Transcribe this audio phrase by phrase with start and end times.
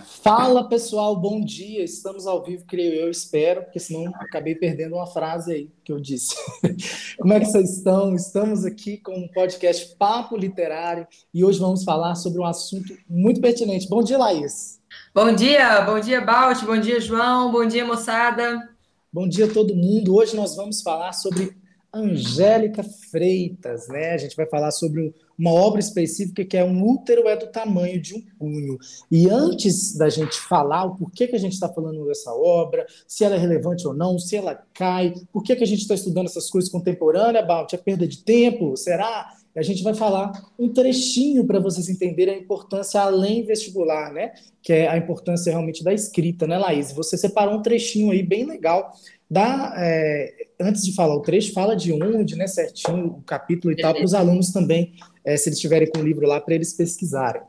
[0.00, 1.82] Fala pessoal, bom dia.
[1.82, 6.00] Estamos ao vivo, creio eu, espero, porque senão acabei perdendo uma frase aí que eu
[6.00, 6.34] disse.
[7.18, 8.14] Como é que vocês estão?
[8.14, 13.40] Estamos aqui com um podcast Papo Literário e hoje vamos falar sobre um assunto muito
[13.40, 13.88] pertinente.
[13.88, 14.80] Bom dia, Laís.
[15.14, 18.68] Bom dia, bom dia, Balt, bom dia, João, bom dia, moçada.
[19.12, 20.14] Bom dia a todo mundo.
[20.14, 21.56] Hoje nós vamos falar sobre
[21.92, 24.12] Angélica Freitas, né?
[24.12, 28.00] A gente vai falar sobre uma obra específica que é um útero é do tamanho
[28.00, 28.78] de um punho.
[29.10, 33.24] E antes da gente falar o porquê que a gente está falando dessa obra, se
[33.24, 36.26] ela é relevante ou não, se ela cai, por que, que a gente está estudando
[36.26, 38.76] essas coisas contemporâneas, Balt, é perda de tempo?
[38.76, 39.37] Será?
[39.56, 44.32] A gente vai falar um trechinho para vocês entenderem a importância além vestibular, né?
[44.62, 46.92] Que é a importância realmente da escrita, né, Laís?
[46.92, 48.92] Você separou um trechinho aí bem legal
[49.30, 53.76] Dá, é, antes de falar o trecho, fala de onde, né, certinho, o capítulo e
[53.76, 56.72] tal, para os alunos também, é, se eles estiverem com o livro lá, para eles
[56.72, 57.42] pesquisarem.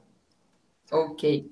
[0.91, 1.49] Ok.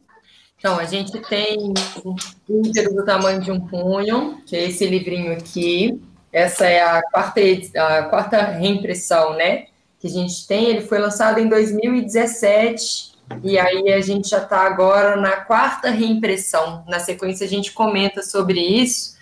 [0.58, 1.74] Então, a gente tem
[2.04, 2.16] o
[2.50, 5.98] útero do tamanho de um punho, que é esse livrinho aqui.
[6.34, 7.40] Essa é a quarta,
[7.76, 9.68] a quarta reimpressão, né?
[10.00, 10.66] Que a gente tem.
[10.66, 13.14] Ele foi lançado em 2017,
[13.44, 16.84] e aí a gente já está agora na quarta reimpressão.
[16.88, 19.18] Na sequência, a gente comenta sobre isso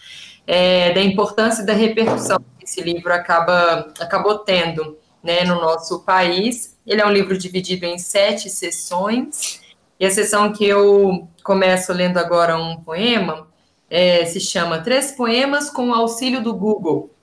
[0.47, 6.77] é, da importância da repercussão que esse livro acaba, acabou tendo né, no nosso país.
[6.85, 9.61] Ele é um livro dividido em sete sessões,
[9.99, 13.47] e a sessão que eu começo lendo agora um poema
[13.89, 17.14] é, se chama Três Poemas com o Auxílio do Google.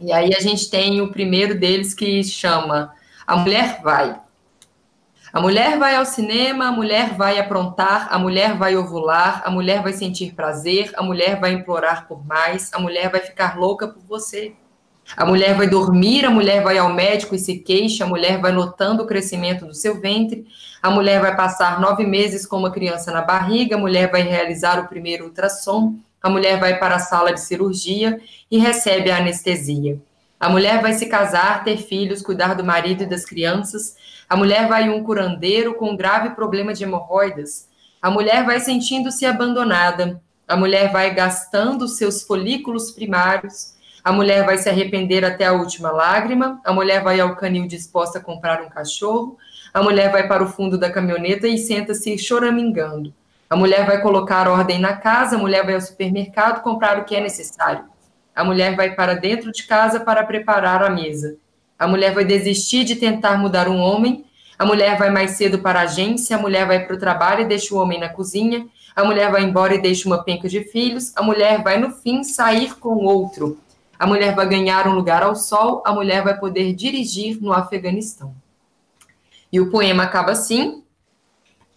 [0.00, 2.92] E aí a gente tem o primeiro deles que chama
[3.26, 4.18] A Mulher Vai.
[5.32, 9.80] A mulher vai ao cinema, a mulher vai aprontar, a mulher vai ovular, a mulher
[9.80, 14.02] vai sentir prazer, a mulher vai implorar por mais, a mulher vai ficar louca por
[14.02, 14.54] você.
[15.16, 18.50] A mulher vai dormir, a mulher vai ao médico e se queixa, a mulher vai
[18.50, 20.46] notando o crescimento do seu ventre,
[20.82, 24.80] a mulher vai passar nove meses com uma criança na barriga, a mulher vai realizar
[24.80, 28.20] o primeiro ultrassom, a mulher vai para a sala de cirurgia
[28.50, 30.00] e recebe a anestesia.
[30.38, 33.96] A mulher vai se casar, ter filhos, cuidar do marido e das crianças,
[34.30, 37.68] a mulher vai um curandeiro com um grave problema de hemorroidas.
[38.00, 40.22] A mulher vai sentindo-se abandonada.
[40.46, 43.74] A mulher vai gastando seus folículos primários.
[44.04, 46.60] A mulher vai se arrepender até a última lágrima.
[46.64, 49.36] A mulher vai ao canil disposta a comprar um cachorro.
[49.74, 53.12] A mulher vai para o fundo da caminhoneta e senta-se choramingando.
[53.50, 55.34] A mulher vai colocar ordem na casa.
[55.34, 57.84] A mulher vai ao supermercado comprar o que é necessário.
[58.32, 61.36] A mulher vai para dentro de casa para preparar a mesa.
[61.76, 64.24] A mulher vai desistir de tentar mudar um homem.
[64.56, 66.36] A mulher vai mais cedo para a agência.
[66.36, 68.68] A mulher vai para o trabalho e deixa o homem na cozinha.
[68.94, 71.12] A mulher vai embora e deixa uma penca de filhos.
[71.16, 73.58] A mulher vai, no fim, sair com outro.
[73.98, 75.82] A mulher vai ganhar um lugar ao sol.
[75.84, 78.32] A mulher vai poder dirigir no Afeganistão.
[79.52, 80.79] E o poema acaba assim.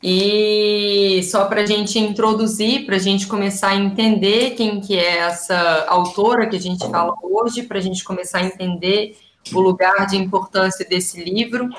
[0.03, 5.19] E só para a gente introduzir, para a gente começar a entender quem que é
[5.19, 9.15] essa autora que a gente fala hoje, para a gente começar a entender
[9.53, 11.69] o lugar de importância desse livro,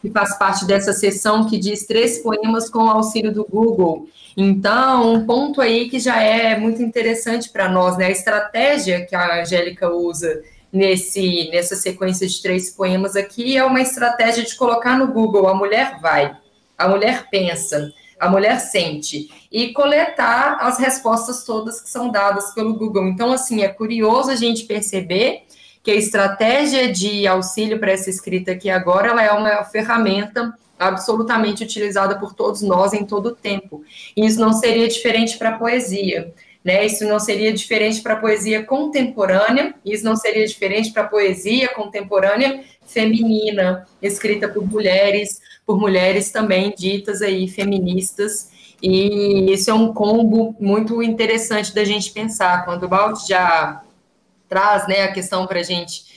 [0.00, 4.08] que faz parte dessa sessão que diz três poemas com o auxílio do Google.
[4.36, 8.06] Então, um ponto aí que já é muito interessante para nós, né?
[8.06, 10.40] A estratégia que a Angélica usa
[10.72, 15.54] nesse, nessa sequência de três poemas aqui é uma estratégia de colocar no Google a
[15.54, 16.36] mulher vai,
[16.82, 22.74] a mulher pensa, a mulher sente e coletar as respostas todas que são dadas pelo
[22.74, 23.06] Google.
[23.06, 25.44] Então, assim, é curioso a gente perceber
[25.82, 31.62] que a estratégia de auxílio para essa escrita aqui agora, ela é uma ferramenta absolutamente
[31.62, 33.84] utilizada por todos nós em todo o tempo.
[34.16, 36.32] E isso não seria diferente para a poesia.
[36.64, 36.86] Né?
[36.86, 41.68] Isso não seria diferente para a poesia contemporânea, isso não seria diferente para a poesia
[41.70, 48.50] contemporânea feminina, escrita por mulheres, por mulheres também ditas aí feministas.
[48.82, 52.64] E isso é um combo muito interessante da gente pensar.
[52.64, 53.82] Quando o Balde já
[54.48, 56.12] traz né, a questão para a gente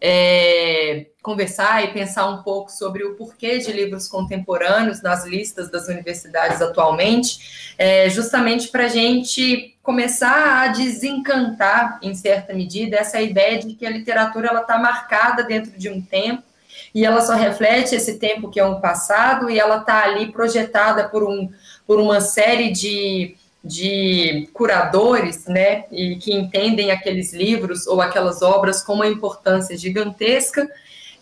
[0.00, 5.88] é, conversar e pensar um pouco sobre o porquê de livros contemporâneos nas listas das
[5.88, 13.58] universidades atualmente, é, justamente para a gente começar a desencantar, em certa medida, essa ideia
[13.58, 16.49] de que a literatura está marcada dentro de um tempo
[16.94, 21.08] e ela só reflete esse tempo que é um passado e ela está ali projetada
[21.08, 21.48] por, um,
[21.86, 28.82] por uma série de de curadores, né, e que entendem aqueles livros ou aquelas obras
[28.82, 30.68] com uma importância gigantesca,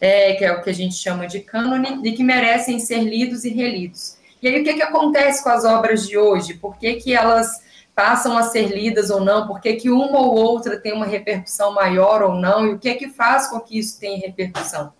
[0.00, 3.44] é, que é o que a gente chama de cânone, e que merecem ser lidos
[3.44, 4.16] e relidos.
[4.40, 6.54] E aí, o que, que acontece com as obras de hoje?
[6.54, 7.60] Por que, que elas
[7.92, 9.48] passam a ser lidas ou não?
[9.48, 12.64] Por que, que uma ou outra tem uma repercussão maior ou não?
[12.64, 14.92] E o que que faz com que isso tenha repercussão?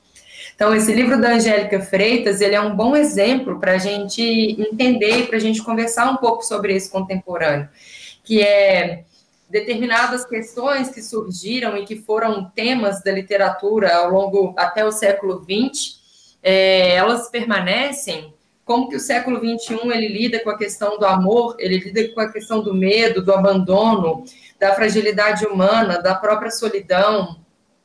[0.58, 5.28] Então, esse livro da Angélica Freitas, ele é um bom exemplo para a gente entender,
[5.28, 7.68] para a gente conversar um pouco sobre esse contemporâneo,
[8.24, 9.04] que é
[9.48, 15.44] determinadas questões que surgiram e que foram temas da literatura ao longo até o século
[15.44, 16.00] XX,
[16.42, 18.34] é, elas permanecem.
[18.64, 22.20] Como que o século XXI ele lida com a questão do amor, ele lida com
[22.20, 24.24] a questão do medo, do abandono,
[24.58, 27.38] da fragilidade humana, da própria solidão,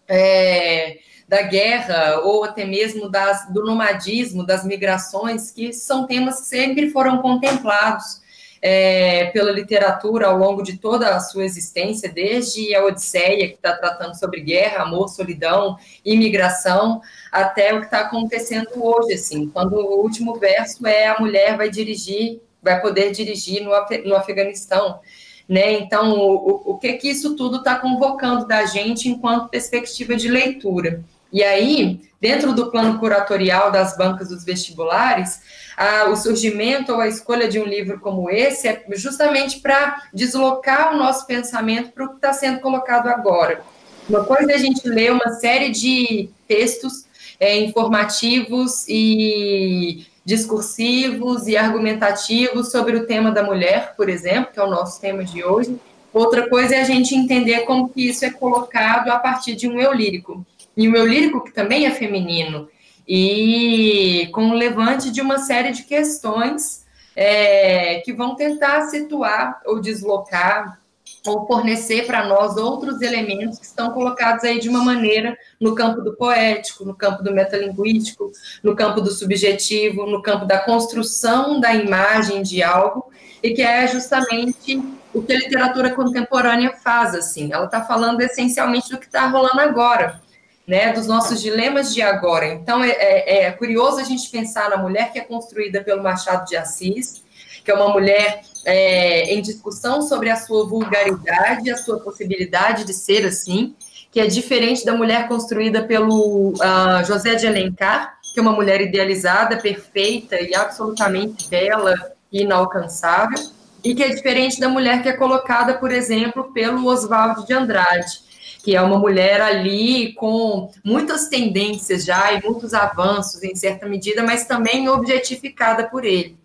[0.08, 6.48] é, da guerra, ou até mesmo das, do nomadismo, das migrações, que são temas que
[6.48, 8.22] sempre foram contemplados
[8.66, 13.76] é, pela literatura ao longo de toda a sua existência, desde a Odisseia, que está
[13.76, 20.02] tratando sobre guerra, amor, solidão, imigração, até o que está acontecendo hoje, assim, quando o
[20.02, 23.72] último verso é a mulher vai dirigir, vai poder dirigir no,
[24.06, 25.02] no Afeganistão,
[25.48, 25.74] né?
[25.74, 31.04] Então, o, o que que isso tudo está convocando da gente enquanto perspectiva de leitura?
[31.34, 35.42] E aí, dentro do plano curatorial das bancas dos vestibulares,
[35.76, 40.94] a, o surgimento ou a escolha de um livro como esse é justamente para deslocar
[40.94, 43.64] o nosso pensamento para o que está sendo colocado agora.
[44.08, 47.06] Uma coisa é a gente ler uma série de textos
[47.40, 54.64] é, informativos e discursivos e argumentativos sobre o tema da mulher, por exemplo, que é
[54.64, 55.80] o nosso tema de hoje.
[56.14, 59.80] Outra coisa é a gente entender como que isso é colocado a partir de um
[59.80, 60.46] eu lírico.
[60.76, 62.68] E o eu lírico que também é feminino,
[63.08, 69.80] e com o levante de uma série de questões é, que vão tentar situar ou
[69.80, 70.80] deslocar
[71.26, 76.02] ou fornecer para nós outros elementos que estão colocados aí de uma maneira no campo
[76.02, 81.74] do poético, no campo do metalinguístico, no campo do subjetivo, no campo da construção da
[81.74, 83.10] imagem de algo,
[83.42, 84.82] e que é justamente
[85.14, 87.54] o que a literatura contemporânea faz, assim.
[87.54, 90.22] Ela está falando essencialmente do que está rolando agora,
[90.68, 92.48] né, dos nossos dilemas de agora.
[92.48, 96.46] Então, é, é, é curioso a gente pensar na mulher que é construída pelo Machado
[96.46, 97.24] de Assis,
[97.64, 102.94] que é uma mulher é, em discussão sobre a sua vulgaridade, a sua possibilidade de
[102.94, 103.76] ser assim,
[104.12, 108.80] que é diferente da mulher construída pelo uh, José de Alencar, que é uma mulher
[108.80, 111.96] idealizada, perfeita e absolutamente bela
[112.32, 113.40] e inalcançável,
[113.84, 118.20] e que é diferente da mulher que é colocada, por exemplo, pelo Oswald de Andrade,
[118.64, 124.24] que é uma mulher ali com muitas tendências já e muitos avanços em certa medida,
[124.24, 126.38] mas também objetificada por ele.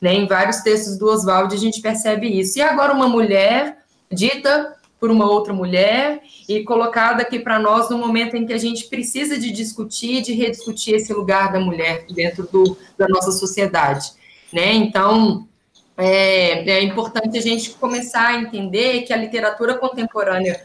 [0.00, 0.14] Né?
[0.14, 2.60] Em vários textos do Oswald a gente percebe isso.
[2.60, 3.78] E agora uma mulher
[4.10, 8.58] dita por uma outra mulher e colocada aqui para nós no momento em que a
[8.58, 14.12] gente precisa de discutir, de rediscutir esse lugar da mulher dentro do, da nossa sociedade,
[14.52, 14.72] né?
[14.74, 15.48] Então
[15.96, 20.62] é, é importante a gente começar a entender que a literatura contemporânea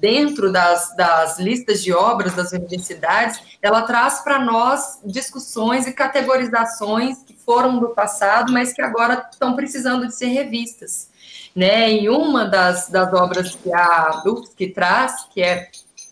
[0.00, 7.18] dentro das, das listas de obras das universidades, ela traz para nós discussões e categorizações
[7.24, 11.08] que foram do passado, mas que agora estão precisando de ser revistas.
[11.54, 11.92] Né?
[11.92, 15.68] E uma das, das obras que a UFSC traz, que é,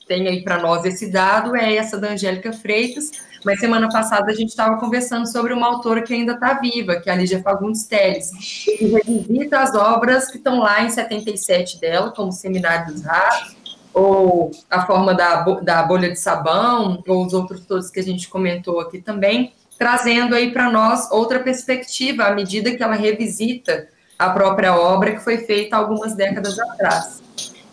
[0.07, 3.11] tem aí para nós esse dado, é essa da Angélica Freitas,
[3.45, 7.11] mas semana passada a gente estava conversando sobre uma autora que ainda está viva, que
[7.11, 8.31] é a Lígia Fagundes Teles,
[8.65, 13.57] que revisita as obras que estão lá em 77 dela, como Seminário dos Ratos,
[13.93, 18.29] ou a forma da, da bolha de sabão, ou os outros todos que a gente
[18.29, 24.31] comentou aqui também, trazendo aí para nós outra perspectiva à medida que ela revisita a
[24.31, 27.23] própria obra que foi feita algumas décadas atrás.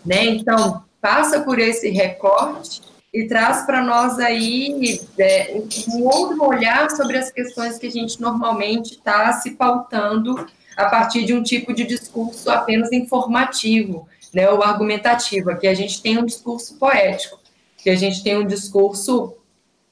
[0.04, 0.24] Né?
[0.26, 7.18] Então, passa por esse recorte e traz para nós aí é, um outro olhar sobre
[7.18, 10.46] as questões que a gente normalmente está se pautando
[10.76, 15.50] a partir de um tipo de discurso apenas informativo, né, o argumentativo.
[15.50, 17.38] Aqui a gente tem um discurso poético,
[17.76, 19.34] que a gente tem um discurso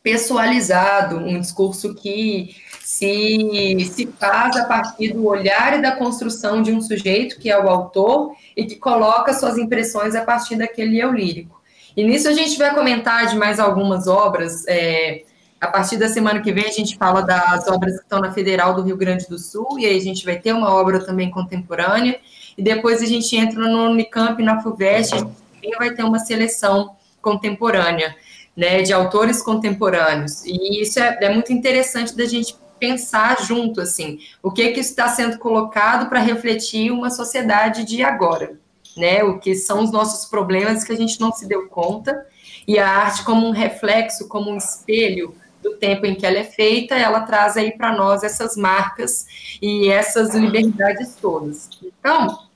[0.03, 6.73] pessoalizado, um discurso que se, se faz a partir do olhar e da construção de
[6.73, 11.13] um sujeito, que é o autor, e que coloca suas impressões a partir daquele eu
[11.13, 11.61] lírico.
[11.97, 14.65] E nisso a gente vai comentar de mais algumas obras.
[14.67, 15.25] É,
[15.61, 18.75] a partir da semana que vem a gente fala das obras que estão na Federal
[18.75, 22.19] do Rio Grande do Sul, e aí a gente vai ter uma obra também contemporânea
[22.59, 26.97] e depois a gente entra no Unicamp, na FUVEST, a gente vai ter uma seleção
[27.23, 28.17] contemporânea,
[28.57, 34.19] né, de autores contemporâneos, e isso é, é muito interessante da gente pensar junto, assim,
[34.43, 38.59] o que que está sendo colocado para refletir uma sociedade de agora,
[38.97, 42.27] né, o que são os nossos problemas que a gente não se deu conta,
[42.67, 46.45] e a arte como um reflexo, como um espelho do tempo em que ela é
[46.45, 49.27] feita, ela traz aí para nós essas marcas
[49.63, 51.69] e essas liberdades todas.
[51.83, 52.48] Então,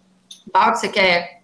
[0.52, 1.42] Paulo, você quer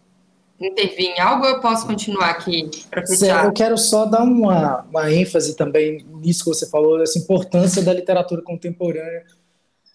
[0.60, 3.44] intervir em algo ou eu posso continuar aqui para fechar?
[3.44, 7.92] Eu quero só dar uma, uma ênfase também nisso que você falou, essa importância da
[7.92, 9.24] literatura contemporânea,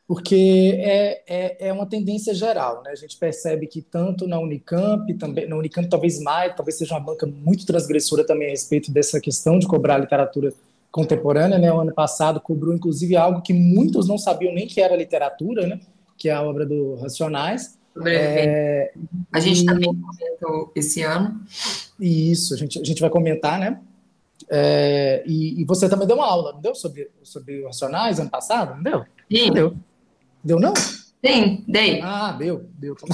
[0.07, 2.91] porque é, é, é uma tendência geral, né?
[2.91, 7.01] A gente percebe que tanto na Unicamp, também na Unicamp talvez mais, talvez seja uma
[7.01, 10.53] banca muito transgressora também a respeito dessa questão de cobrar literatura
[10.91, 11.71] contemporânea, né?
[11.71, 15.79] O ano passado cobrou inclusive algo que muitos não sabiam nem que era literatura, né?
[16.17, 18.93] Que é a obra do Racionais é,
[19.31, 21.41] a gente e, também comentou esse ano.
[21.99, 23.79] Isso, a gente, a gente vai comentar, né?
[24.49, 26.75] É, e, e, você também deu uma aula, não deu?
[26.75, 29.05] Sobre, sobre racionais ano passado, não deu?
[29.31, 29.47] Sim.
[29.47, 29.77] Não deu.
[30.43, 30.73] Deu não?
[30.75, 32.01] Sim, dei.
[32.01, 32.95] Ah, deu, deu.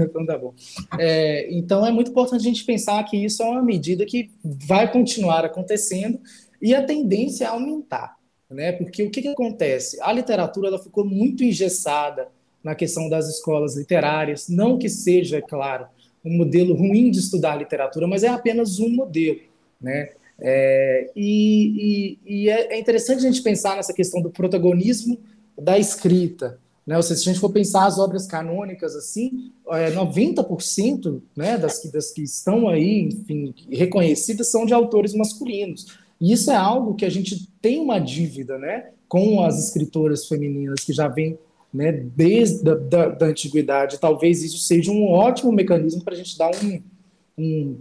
[0.00, 0.54] Então tá bom.
[0.98, 4.90] É, então é muito importante a gente pensar que isso é uma medida que vai
[4.90, 6.18] continuar acontecendo
[6.62, 8.16] e a tendência é aumentar,
[8.50, 8.72] né?
[8.72, 10.00] Porque o que, que acontece?
[10.00, 12.28] A literatura ela ficou muito engessada,
[12.62, 14.48] na questão das escolas literárias.
[14.48, 15.86] Não que seja, é claro,
[16.24, 19.40] um modelo ruim de estudar literatura, mas é apenas um modelo,
[19.80, 20.10] né?
[20.40, 25.18] É, e, e, e é, é interessante a gente pensar nessa questão do protagonismo
[25.56, 26.96] da escrita, né?
[26.96, 31.78] Ou seja, se a gente for pensar as obras canônicas assim, é, 90% né, das,
[31.78, 35.86] que, das que estão aí, enfim, reconhecidas são de autores masculinos.
[36.20, 40.80] E isso é algo que a gente tem uma dívida, né, com as escritoras femininas
[40.84, 41.38] que já vêm
[41.72, 43.98] né, desde a, da, da antiguidade.
[43.98, 46.82] Talvez isso seja um ótimo mecanismo para a gente dar um,
[47.38, 47.76] um,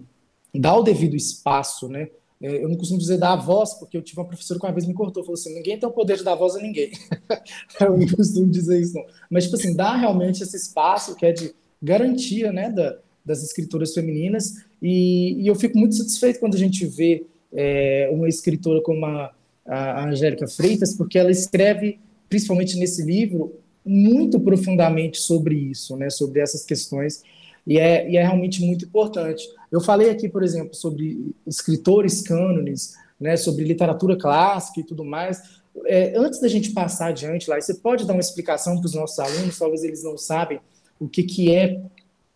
[0.56, 2.10] dar o devido espaço, né?
[2.42, 4.72] É, eu não costumo dizer dar a voz, porque eu tive uma professora que uma
[4.72, 6.92] vez me cortou, falou assim, ninguém tem o poder de dar voz a ninguém.
[7.80, 9.06] eu não costumo dizer isso, não.
[9.30, 13.94] Mas, tipo assim, dar realmente esse espaço que é de garantia, né, da, das escritoras
[13.94, 19.06] femininas, e, e, eu fico muito satisfeito quando a gente vê é, uma escritora como
[19.06, 19.32] a,
[19.64, 23.54] a Angélica Freitas, porque ela escreve, principalmente nesse livro,
[23.86, 27.24] muito profundamente sobre isso, né, sobre essas questões,
[27.66, 29.48] e é, e é realmente muito importante.
[29.72, 35.62] Eu falei aqui, por exemplo, sobre escritores cânones, né, sobre literatura clássica e tudo mais.
[35.86, 39.20] É, antes da gente passar adiante lá, você pode dar uma explicação para os nossos
[39.20, 40.60] alunos, talvez eles não sabem
[41.00, 41.82] o que, que é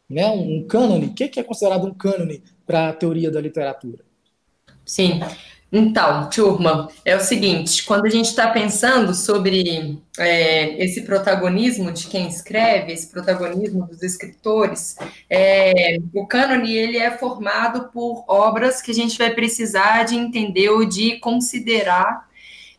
[0.10, 4.04] né, um cânone, o que, que é considerado um cânone para a teoria da literatura?
[4.86, 5.20] Sim.
[5.78, 12.08] Então, turma, é o seguinte: quando a gente está pensando sobre é, esse protagonismo de
[12.08, 14.96] quem escreve, esse protagonismo dos escritores,
[15.30, 20.70] é, o cânone ele é formado por obras que a gente vai precisar de entender
[20.70, 22.26] ou de considerar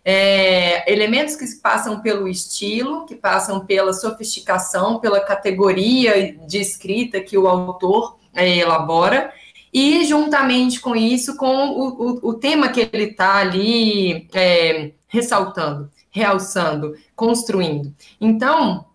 [0.03, 7.37] é, elementos que passam pelo estilo, que passam pela sofisticação, pela categoria de escrita que
[7.37, 9.35] o autor é, elabora
[9.79, 15.91] e juntamente com isso, com o, o, o tema que ele está ali é, ressaltando,
[16.11, 17.95] realçando, construindo.
[18.19, 18.87] Então,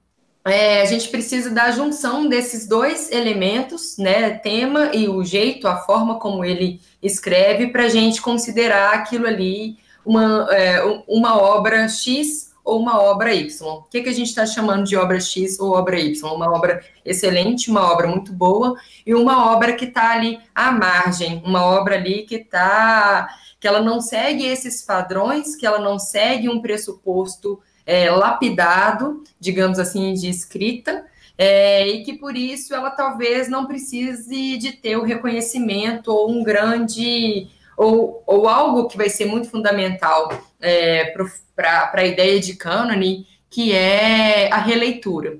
[0.43, 5.77] é, a gente precisa da junção desses dois elementos, né, tema e o jeito, a
[5.77, 12.50] forma como ele escreve, para a gente considerar aquilo ali uma, é, uma obra X
[12.63, 13.67] ou uma obra Y.
[13.67, 16.33] O que, que a gente está chamando de obra X ou obra Y?
[16.33, 21.41] Uma obra excelente, uma obra muito boa e uma obra que está ali à margem,
[21.45, 26.49] uma obra ali que está que ela não segue esses padrões, que ela não segue
[26.49, 31.05] um pressuposto é, lapidado, digamos assim, de escrita,
[31.37, 36.43] é, e que por isso ela talvez não precise de ter o reconhecimento ou um
[36.43, 40.29] grande ou, ou algo que vai ser muito fundamental
[40.61, 41.13] é,
[41.55, 45.33] para a ideia de cânone, que é a releitura.
[45.33, 45.39] O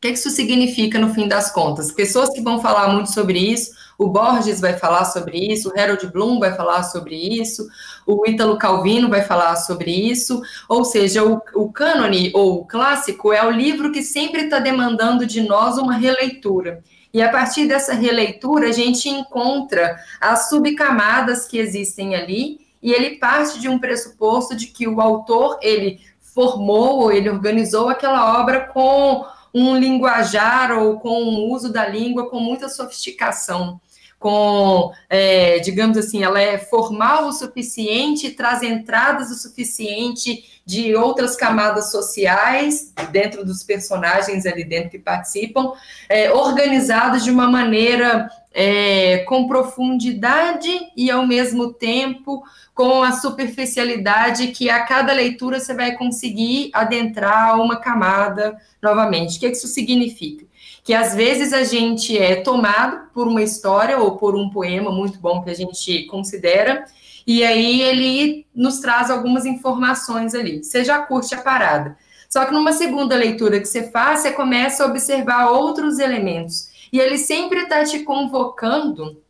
[0.00, 1.92] que isso significa no fim das contas?
[1.92, 6.06] Pessoas que vão falar muito sobre isso, o Borges vai falar sobre isso, o Harold
[6.06, 7.68] Bloom vai falar sobre isso,
[8.06, 13.30] o Ítalo Calvino vai falar sobre isso, ou seja, o, o cânone ou o clássico
[13.30, 16.82] é o livro que sempre está demandando de nós uma releitura.
[17.12, 23.16] E a partir dessa releitura, a gente encontra as subcamadas que existem ali, e ele
[23.16, 29.24] parte de um pressuposto de que o autor, ele formou, ele organizou aquela obra com
[29.52, 33.80] um linguajar ou com um uso da língua com muita sofisticação.
[34.18, 41.36] Com, é, digamos assim, ela é formal o suficiente, traz entradas o suficiente de outras
[41.36, 45.72] camadas sociais dentro dos personagens ali dentro que participam,
[46.08, 52.42] é, organizados de uma maneira é, com profundidade e ao mesmo tempo
[52.74, 59.36] com a superficialidade que a cada leitura você vai conseguir adentrar uma camada novamente.
[59.36, 60.50] O que isso significa?
[60.82, 65.18] que às vezes a gente é tomado por uma história ou por um poema muito
[65.18, 66.84] bom que a gente considera,
[67.26, 70.62] e aí ele nos traz algumas informações ali.
[70.62, 71.96] Você já curte a parada.
[72.28, 76.70] Só que numa segunda leitura que você faz, você começa a observar outros elementos.
[76.92, 79.22] e ele sempre está te convocando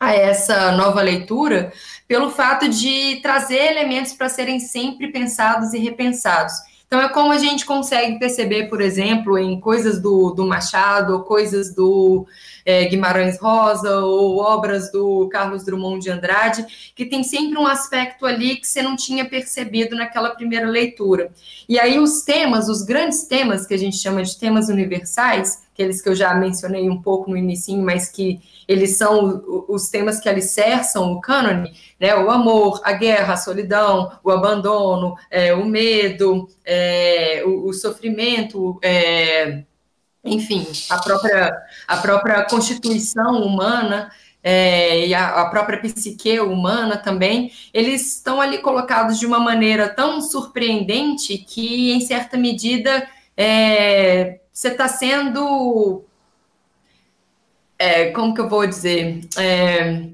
[0.00, 1.72] a essa nova leitura
[2.08, 6.54] pelo fato de trazer elementos para serem sempre pensados e repensados.
[6.92, 11.74] Então, é como a gente consegue perceber, por exemplo, em coisas do, do Machado, coisas
[11.74, 12.26] do
[12.66, 18.26] é, Guimarães Rosa, ou obras do Carlos Drummond de Andrade, que tem sempre um aspecto
[18.26, 21.32] ali que você não tinha percebido naquela primeira leitura.
[21.66, 26.02] E aí, os temas, os grandes temas, que a gente chama de temas universais, aqueles
[26.02, 30.28] que eu já mencionei um pouco no início, mas que eles são os temas que
[30.28, 32.16] alicerçam o cânone, né?
[32.16, 38.76] O amor, a guerra, a solidão, o abandono, é, o medo, é, o, o, sofrimento,
[38.82, 39.62] é,
[40.24, 44.10] enfim, a própria, a própria constituição humana.
[44.44, 49.88] É, e a, a, própria psique humana também, eles estão ali colocados de uma maneira
[49.88, 56.04] tão surpreendente que, em certa medida, é, você está sendo
[57.78, 59.20] é, como que eu vou dizer?
[59.38, 60.10] É,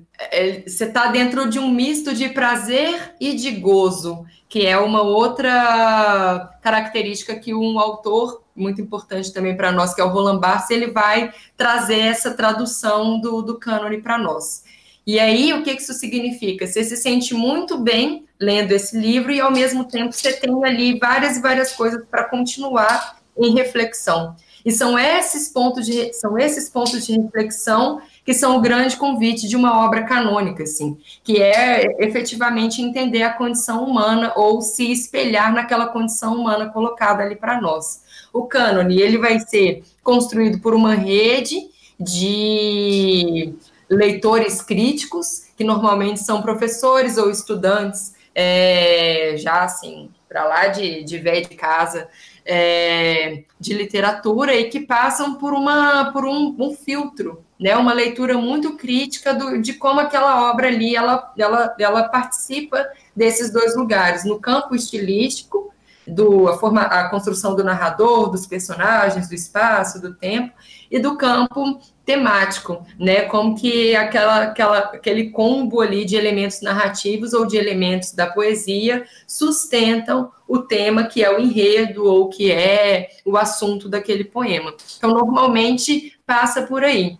[0.66, 6.58] você está dentro de um misto de prazer e de gozo, que é uma outra
[6.60, 10.88] característica que um autor muito importante também para nós, que é o Roland Barthes, ele
[10.88, 14.64] vai trazer essa tradução do, do cânone para nós.
[15.06, 16.66] E aí, o que isso significa?
[16.66, 20.98] Você se sente muito bem lendo esse livro e, ao mesmo tempo, você tem ali
[20.98, 24.36] várias e várias coisas para continuar em reflexão.
[24.64, 29.48] E são esses pontos de, são esses pontos de reflexão que são o grande convite
[29.48, 35.50] de uma obra canônica, assim, que é efetivamente entender a condição humana ou se espelhar
[35.50, 38.02] naquela condição humana colocada ali para nós.
[38.30, 41.56] O cânone, ele vai ser construído por uma rede
[41.98, 43.54] de
[43.88, 51.16] leitores críticos, que normalmente são professores ou estudantes, é, já assim, para lá de, de
[51.16, 52.06] velho de casa,
[52.44, 58.38] é, de literatura e que passam por, uma, por um, um filtro, né, uma leitura
[58.38, 64.24] muito crítica do, de como aquela obra ali ela, ela, ela participa desses dois lugares,
[64.24, 65.72] no campo estilístico,
[66.08, 70.52] do, a, forma, a construção do narrador, dos personagens, do espaço, do tempo,
[70.90, 73.22] e do campo temático, né?
[73.22, 79.04] Como que aquela, aquela, aquele combo ali de elementos narrativos ou de elementos da poesia
[79.26, 84.72] sustentam o tema que é o enredo ou que é o assunto daquele poema.
[84.96, 87.18] Então, normalmente passa por aí.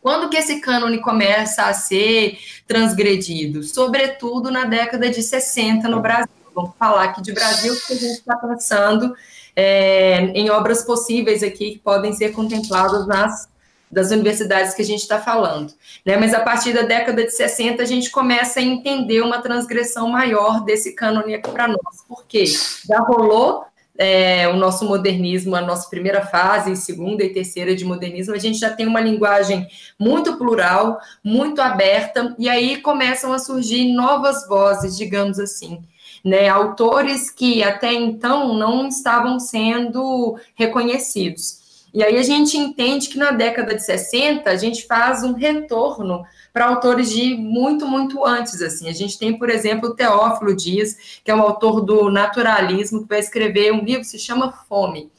[0.00, 3.62] Quando que esse cânone começa a ser transgredido?
[3.62, 6.28] Sobretudo na década de 60 no Brasil.
[6.54, 9.14] Vamos falar aqui de Brasil, porque a gente está pensando
[9.54, 13.48] é, em obras possíveis aqui que podem ser contempladas nas
[13.90, 15.74] das universidades que a gente está falando.
[16.06, 16.16] Né?
[16.16, 20.64] Mas a partir da década de 60, a gente começa a entender uma transgressão maior
[20.64, 22.04] desse cânone aqui para nós.
[22.06, 22.44] Por quê?
[22.46, 23.64] Já rolou
[24.00, 28.58] é, o nosso modernismo, a nossa primeira fase, segunda e terceira de modernismo, a gente
[28.58, 34.96] já tem uma linguagem muito plural, muito aberta, e aí começam a surgir novas vozes,
[34.96, 35.82] digamos assim.
[36.24, 41.86] Né, autores que até então não estavam sendo reconhecidos.
[41.92, 46.22] E aí a gente entende que na década de 60 a gente faz um retorno
[46.52, 48.60] para autores de muito, muito antes.
[48.62, 53.02] Assim, a gente tem, por exemplo, o Teófilo Dias, que é um autor do naturalismo,
[53.02, 55.10] que vai escrever um livro que se chama Fome.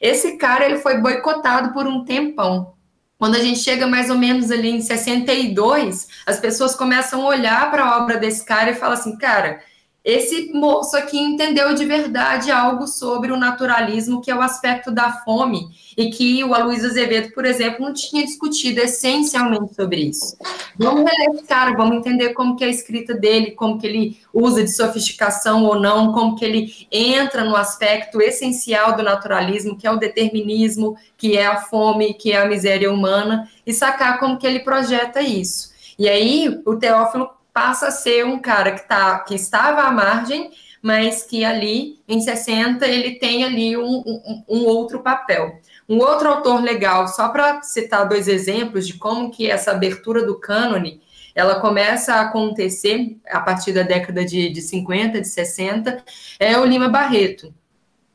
[0.00, 2.74] Esse cara ele foi boicotado por um tempão.
[3.18, 7.70] Quando a gente chega mais ou menos ali em 62, as pessoas começam a olhar
[7.70, 9.60] para a obra desse cara e falam assim, cara,
[10.04, 15.12] esse moço aqui entendeu de verdade algo sobre o naturalismo, que é o aspecto da
[15.12, 20.36] fome, e que o Aloysio Azevedo, por exemplo, não tinha discutido essencialmente sobre isso.
[20.76, 24.18] Vamos ler esse cara, vamos entender como que é a escrita dele, como que ele
[24.34, 29.86] usa de sofisticação ou não, como que ele entra no aspecto essencial do naturalismo, que
[29.86, 34.36] é o determinismo, que é a fome, que é a miséria humana, e sacar como
[34.36, 35.70] que ele projeta isso.
[35.96, 40.50] E aí, o Teófilo passa a ser um cara que, tá, que estava à margem,
[40.80, 45.60] mas que ali, em 60, ele tem ali um, um, um outro papel.
[45.88, 50.40] Um outro autor legal, só para citar dois exemplos de como que essa abertura do
[50.40, 51.00] cânone,
[51.34, 56.04] ela começa a acontecer a partir da década de, de 50, de 60,
[56.38, 57.54] é o Lima Barreto,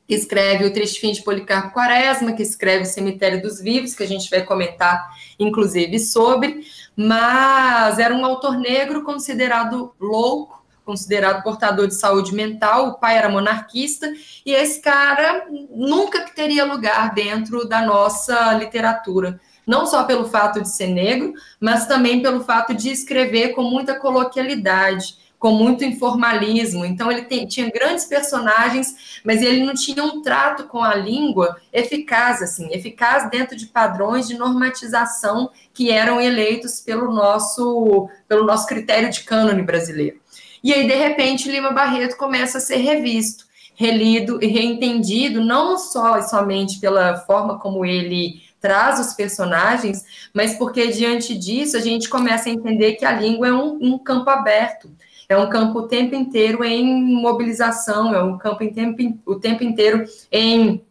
[0.08, 4.04] que escreve O Triste Fim de Policarpo Quaresma, que escreve O Cemitério dos Vivos, que
[4.04, 6.64] a gente vai comentar, inclusive, sobre,
[6.98, 13.30] mas era um autor negro considerado louco, considerado portador de saúde mental, o pai era
[13.30, 14.12] monarquista,
[14.44, 20.70] e esse cara nunca teria lugar dentro da nossa literatura, não só pelo fato de
[20.70, 26.86] ser negro, mas também pelo fato de escrever com muita coloquialidade, com muito informalismo.
[26.86, 31.58] Então, ele tem, tinha grandes personagens, mas ele não tinha um trato com a língua
[31.72, 38.66] eficaz, assim, eficaz dentro de padrões de normatização que eram eleitos pelo nosso, pelo nosso
[38.66, 40.20] critério de cânone brasileiro.
[40.64, 43.46] E aí, de repente, Lima Barreto começa a ser revisto,
[43.76, 50.56] relido e reentendido, não só e somente pela forma como ele traz os personagens, mas
[50.56, 54.30] porque diante disso a gente começa a entender que a língua é um, um campo
[54.32, 54.90] aberto,
[55.30, 56.86] é um campo o tempo inteiro em
[57.22, 60.82] mobilização, é um campo em tempo, o tempo inteiro em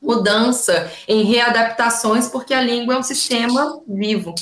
[0.00, 4.34] mudança, em readaptações, porque a língua é um sistema vivo,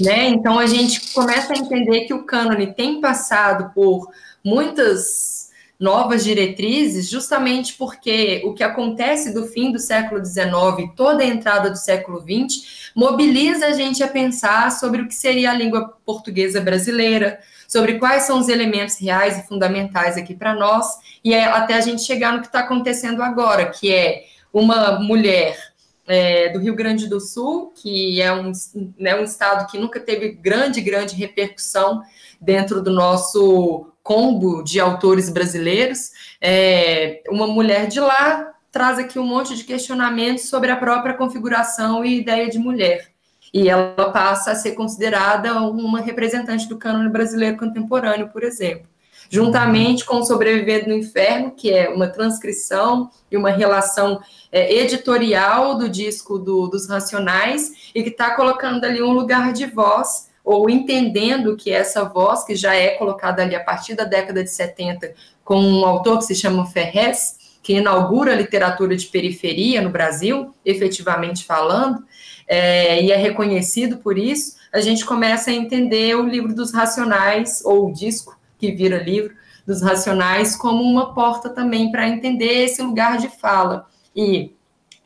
[0.00, 0.28] né?
[0.28, 4.08] Então a gente começa a entender que o cânone tem passado por
[4.44, 5.41] muitas
[5.82, 11.68] novas diretrizes, justamente porque o que acontece do fim do século XIX, toda a entrada
[11.68, 16.60] do século XX, mobiliza a gente a pensar sobre o que seria a língua portuguesa
[16.60, 20.86] brasileira, sobre quais são os elementos reais e fundamentais aqui para nós,
[21.24, 25.58] e é até a gente chegar no que está acontecendo agora, que é uma mulher
[26.06, 28.52] é, do Rio Grande do Sul, que é um,
[28.96, 32.02] né, um estado que nunca teve grande, grande repercussão
[32.40, 36.10] dentro do nosso combo de autores brasileiros,
[36.40, 42.04] é, uma mulher de lá traz aqui um monte de questionamentos sobre a própria configuração
[42.04, 43.12] e ideia de mulher
[43.52, 48.90] e ela passa a ser considerada uma representante do cânone brasileiro contemporâneo, por exemplo.
[49.28, 55.88] Juntamente com Sobreviver no Inferno, que é uma transcrição e uma relação é, editorial do
[55.88, 61.56] disco do, dos Racionais, e que está colocando ali um lugar de voz, ou entendendo
[61.56, 65.60] que essa voz, que já é colocada ali a partir da década de 70, com
[65.60, 71.44] um autor que se chama Ferrez, que inaugura a literatura de periferia no Brasil, efetivamente
[71.44, 72.04] falando,
[72.48, 77.62] é, e é reconhecido por isso, a gente começa a entender o livro dos racionais,
[77.64, 79.34] ou o disco que vira livro
[79.66, 83.86] dos racionais, como uma porta também para entender esse lugar de fala.
[84.16, 84.52] E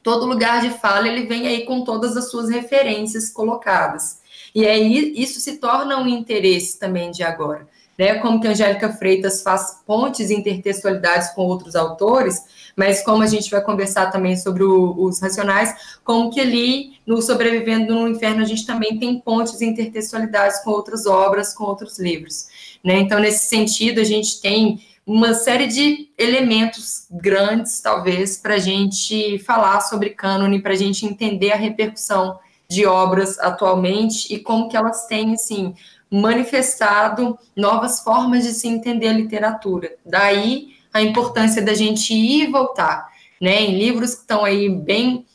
[0.03, 4.21] todo lugar de fala ele vem aí com todas as suas referências colocadas.
[4.57, 7.69] E aí isso se torna um interesse também de agora.
[7.99, 12.43] Né, como que a Angélica Freitas faz pontes e intertextualidades com outros autores,
[12.77, 17.23] mas como a gente vai conversar também sobre o, os racionais, como que ali no
[17.23, 21.99] Sobrevivendo no Inferno a gente também tem pontes e intertextualidades com outras obras, com outros
[21.99, 22.49] livros.
[22.85, 22.99] Né?
[22.99, 29.39] Então, nesse sentido, a gente tem uma série de elementos grandes, talvez, para a gente
[29.39, 32.39] falar sobre cânone, para a gente entender a repercussão
[32.69, 35.75] de obras atualmente e como que elas têm, assim,
[36.11, 39.95] manifestado novas formas de se entender a literatura.
[40.05, 43.09] Daí a importância da gente ir e voltar,
[43.41, 43.61] né?
[43.63, 45.27] Em livros que estão aí bem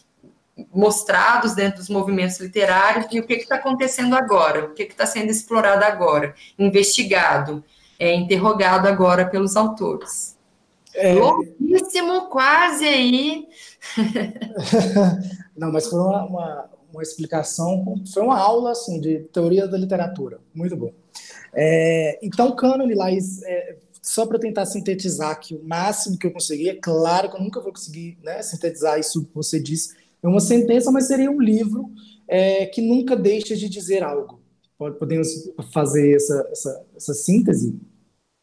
[0.73, 5.29] mostrados dentro dos movimentos literários e o que está acontecendo agora, o que está sendo
[5.29, 7.63] explorado agora, investigado,
[7.99, 10.37] é, interrogado agora pelos autores.
[10.93, 11.15] É...
[12.29, 13.47] Quase aí.
[15.57, 20.39] Não, mas foi uma, uma, uma, explicação, foi uma aula assim, de teoria da literatura,
[20.53, 20.93] muito bom.
[21.53, 26.69] É, então, cânone, Laís, é, só para tentar sintetizar aqui o máximo que eu consegui,
[26.69, 30.39] é claro que eu nunca vou conseguir né, sintetizar isso que você disse em uma
[30.39, 31.91] sentença, mas seria um livro
[32.27, 34.39] é, que nunca deixa de dizer algo.
[34.77, 35.27] Podemos
[35.71, 37.79] fazer essa, essa, essa síntese?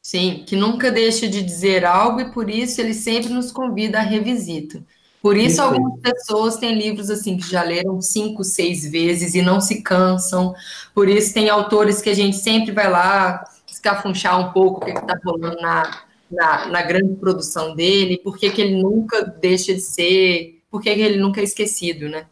[0.00, 4.02] Sim, que nunca deixa de dizer algo e por isso ele sempre nos convida à
[4.02, 4.84] revisita.
[5.20, 9.60] Por isso, algumas pessoas têm livros assim que já leram cinco, seis vezes e não
[9.60, 10.54] se cansam.
[10.94, 14.98] Por isso, tem autores que a gente sempre vai lá escafunchar um pouco o que
[14.98, 20.60] está rolando na, na, na, grande produção dele, por que, ele nunca deixa de ser,
[20.70, 22.26] por que, ele nunca é esquecido, né?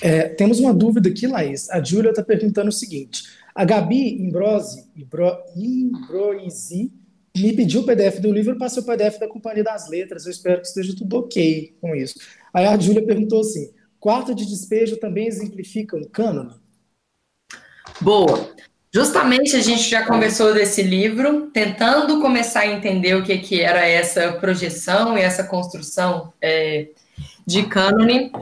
[0.00, 1.68] É, temos uma dúvida aqui, Laís.
[1.70, 6.90] A Júlia está perguntando o seguinte: a Gabi Imbrose, Imbro, Imbroisi
[7.40, 10.24] me pediu o PDF do livro, eu passei o PDF da Companhia das Letras.
[10.24, 12.18] Eu espero que esteja tudo ok com isso.
[12.52, 16.54] Aí a Júlia perguntou assim: quarto de despejo também exemplifica um cânone?
[18.00, 18.54] Boa.
[18.92, 23.86] Justamente a gente já conversou desse livro, tentando começar a entender o que, que era
[23.86, 26.88] essa projeção e essa construção é,
[27.46, 28.32] de cânone.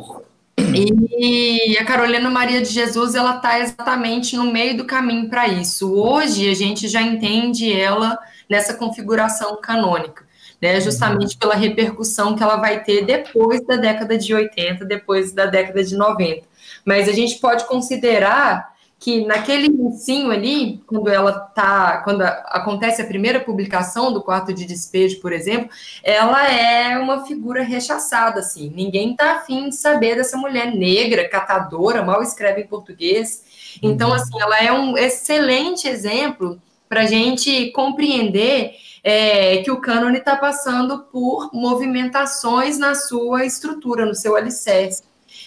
[0.58, 5.92] E a Carolina Maria de Jesus ela está exatamente no meio do caminho para isso.
[5.92, 8.16] Hoje a gente já entende ela
[8.48, 10.24] nessa configuração canônica,
[10.60, 10.80] né?
[10.80, 15.82] Justamente pela repercussão que ela vai ter depois da década de 80, depois da década
[15.82, 16.46] de 90.
[16.84, 23.06] Mas a gente pode considerar que naquele ensino ali, quando ela tá, quando acontece a
[23.06, 25.68] primeira publicação do quarto de despejo, por exemplo,
[26.02, 28.72] ela é uma figura rechaçada, assim.
[28.74, 33.76] Ninguém tá afim de saber dessa mulher negra, catadora, mal escreve em português.
[33.82, 34.14] Então, uhum.
[34.14, 40.36] assim, ela é um excelente exemplo para a gente compreender é, que o cânone está
[40.36, 45.04] passando por movimentações na sua estrutura, no seu alicerce.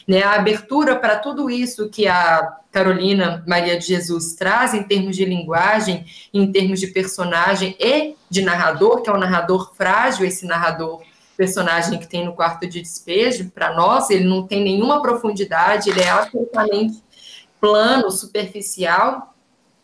[0.07, 0.23] Né?
[0.23, 5.25] A abertura para tudo isso que a Carolina Maria de Jesus traz em termos de
[5.25, 11.01] linguagem, em termos de personagem e de narrador, que é um narrador frágil, esse narrador
[11.35, 16.01] personagem que tem no quarto de despejo, para nós, ele não tem nenhuma profundidade, ele
[16.01, 17.01] é absolutamente
[17.61, 19.33] plano, superficial,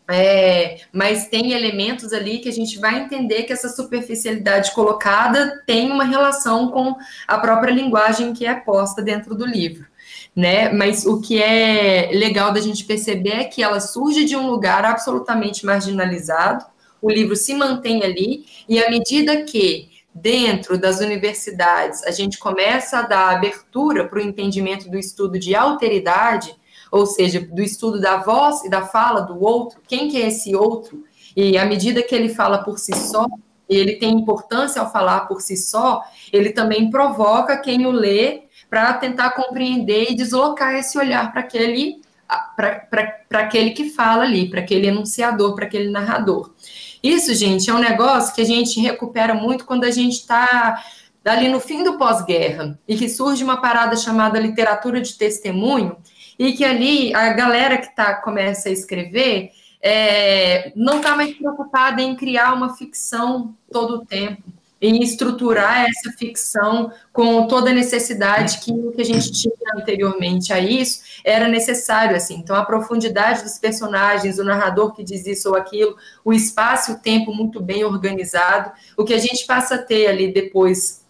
[0.08, 5.90] é, mas tem elementos ali que a gente vai entender que essa superficialidade colocada tem
[5.90, 6.94] uma relação com
[7.26, 9.86] a própria linguagem que é posta dentro do livro.
[10.34, 10.70] Né?
[10.70, 14.84] Mas o que é legal da gente perceber é que ela surge de um lugar
[14.84, 16.64] absolutamente marginalizado,
[17.02, 22.98] o livro se mantém ali, e à medida que dentro das universidades a gente começa
[22.98, 26.54] a dar abertura para o entendimento do estudo de alteridade,
[26.90, 30.54] ou seja, do estudo da voz e da fala do outro, quem que é esse
[30.54, 31.04] outro?
[31.36, 33.26] E à medida que ele fala por si só,
[33.68, 38.92] ele tem importância ao falar por si só, ele também provoca quem o lê para
[38.94, 42.00] tentar compreender e deslocar esse olhar para aquele
[42.56, 46.52] para aquele que fala ali, para aquele enunciador, para aquele narrador.
[47.00, 50.82] Isso, gente, é um negócio que a gente recupera muito quando a gente está
[51.24, 55.96] ali no fim do pós-guerra e que surge uma parada chamada literatura de testemunho
[56.38, 59.50] e que ali a galera que tá, começa a escrever
[59.82, 64.42] é, não está mais preocupada em criar uma ficção todo o tempo
[64.80, 70.52] em estruturar essa ficção com toda a necessidade que o que a gente tinha anteriormente
[70.52, 72.34] a isso era necessário, assim.
[72.36, 76.94] Então, a profundidade dos personagens, o narrador que diz isso ou aquilo, o espaço e
[76.94, 81.04] o tempo muito bem organizado, o que a gente passa a ter ali depois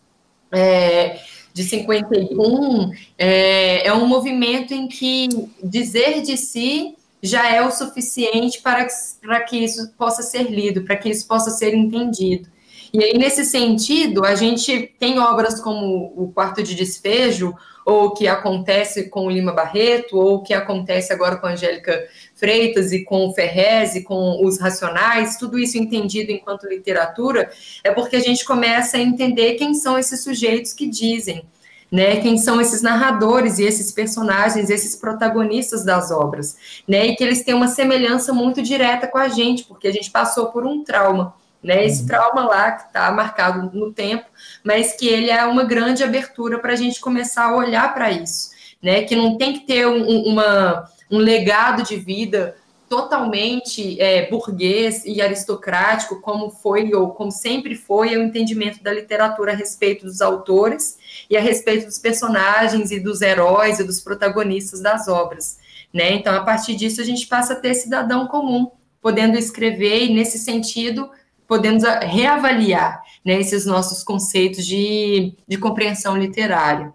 [0.53, 1.19] é,
[1.57, 5.27] de 51 é, é um movimento em que
[5.65, 8.87] dizer de si já é o suficiente para,
[9.23, 12.47] para que isso possa ser lido, para que isso possa ser entendido.
[12.93, 17.55] E aí, nesse sentido, a gente tem obras como O Quarto de Despejo,
[17.87, 21.53] ou o que acontece com o Lima Barreto, ou o que acontece agora com a
[21.53, 27.51] Angélica Freitas e com o Ferrez e com os Racionais, tudo isso entendido enquanto literatura,
[27.83, 31.45] é porque a gente começa a entender quem são esses sujeitos que dizem,
[31.91, 32.17] né?
[32.21, 37.07] Quem são esses narradores e esses personagens, esses protagonistas das obras, né?
[37.07, 40.47] E que eles têm uma semelhança muito direta com a gente, porque a gente passou
[40.47, 41.35] por um trauma
[41.67, 41.85] né?
[41.85, 42.07] Esse uhum.
[42.07, 44.27] trauma lá que está marcado no tempo,
[44.63, 48.51] mas que ele é uma grande abertura para a gente começar a olhar para isso,
[48.81, 49.03] né?
[49.03, 52.57] Que não tem que ter um, uma, um legado de vida
[52.89, 59.53] totalmente é, burguês e aristocrático, como foi ou como sempre foi o entendimento da literatura
[59.53, 60.97] a respeito dos autores
[61.29, 65.59] e a respeito dos personagens e dos heróis e dos protagonistas das obras.
[65.93, 66.13] Né?
[66.13, 70.39] Então, a partir disso, a gente passa a ter cidadão comum, podendo escrever e, nesse
[70.39, 71.11] sentido,
[71.47, 76.93] podemos reavaliar né, esses nossos conceitos de, de compreensão literária.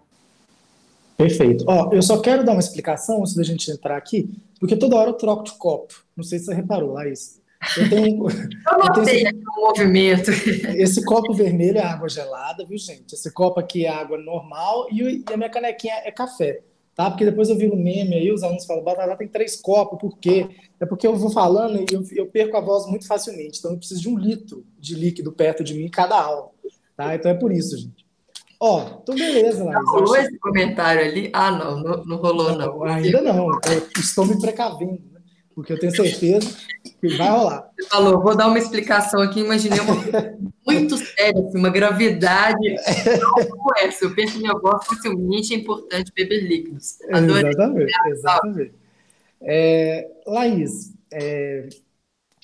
[1.22, 1.64] Perfeito.
[1.66, 5.10] Ó, eu só quero dar uma explicação antes da gente entrar aqui, porque toda hora
[5.10, 6.04] eu troco de copo.
[6.16, 7.40] Não sei se você reparou, Laís.
[7.76, 8.26] Eu tenho.
[8.28, 10.30] Eu notei aqui o movimento.
[10.74, 13.14] Esse copo vermelho é água gelada, viu, gente?
[13.14, 16.62] Esse copo aqui é água normal e a minha canequinha é café
[16.94, 17.10] tá?
[17.10, 20.18] Porque depois eu vi um meme aí, os alunos falam, Batalha tem três copos, por
[20.18, 20.48] quê?
[20.80, 23.78] É porque eu vou falando e eu, eu, perco a voz muito facilmente, então eu
[23.78, 26.50] preciso de um litro de líquido perto de mim cada aula,
[26.96, 27.14] tá?
[27.14, 28.01] Então é por isso, gente.
[28.64, 29.84] Ó, então beleza, Laís.
[29.88, 31.28] Rolou esse comentário ali?
[31.32, 32.78] Ah, não, não, não rolou, não.
[32.78, 32.84] não.
[32.84, 35.02] Ainda não, eu estou me precavendo
[35.52, 36.48] porque eu tenho certeza
[37.00, 37.68] que vai rolar.
[37.76, 42.76] Você falou, vou dar uma explicação aqui, imaginei uma coisa muito séria, assim, uma gravidade
[43.20, 44.04] não como essa.
[44.04, 44.54] Eu penso que minha
[44.86, 46.98] facilmente é importante beber líquidos.
[47.10, 47.50] Adorei.
[47.50, 48.74] Exatamente, exatamente.
[49.42, 51.68] É, Laís, é,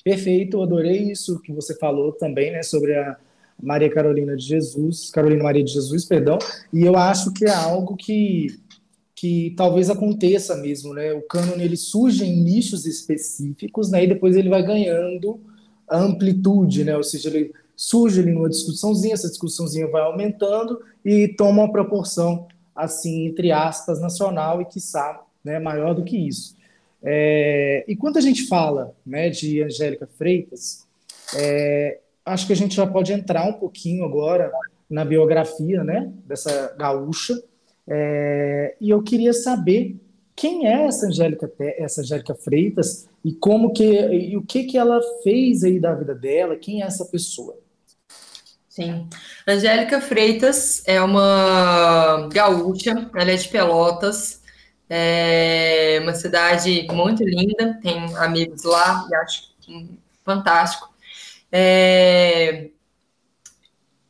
[0.03, 3.17] perfeito, adorei isso que você falou também, né, sobre a
[3.61, 6.37] Maria Carolina de Jesus, Carolina Maria de Jesus, perdão,
[6.73, 8.59] e eu acho que é algo que
[9.19, 11.11] que talvez aconteça mesmo, né?
[11.11, 14.05] O cânone ele surge em nichos específicos, né?
[14.05, 15.41] E depois ele vai ganhando
[15.91, 16.95] amplitude, né?
[16.95, 22.47] Ou seja, ele surge ali numa discussãozinha, essa discussãozinha vai aumentando e toma uma proporção
[22.73, 25.59] assim entre aspas nacional e quiçá, né?
[25.59, 26.55] Maior do que isso.
[27.03, 29.29] É, e quando a gente fala, né?
[29.29, 30.87] De Angélica Freitas,
[31.35, 31.99] é,
[32.29, 34.51] acho que a gente já pode entrar um pouquinho agora
[34.89, 36.11] na biografia, né?
[36.25, 37.35] Dessa gaúcha
[37.91, 39.99] é, e eu queria saber
[40.35, 45.01] quem é essa Angélica, essa Angélica Freitas e como que e o que que ela
[45.23, 47.57] fez aí da vida dela, quem é essa pessoa?
[48.69, 49.07] Sim.
[49.45, 54.41] Angélica Freitas é uma gaúcha, ela é de Pelotas,
[54.87, 59.49] é uma cidade muito linda, tem amigos lá e acho
[60.23, 60.88] fantástico.
[61.51, 62.69] É...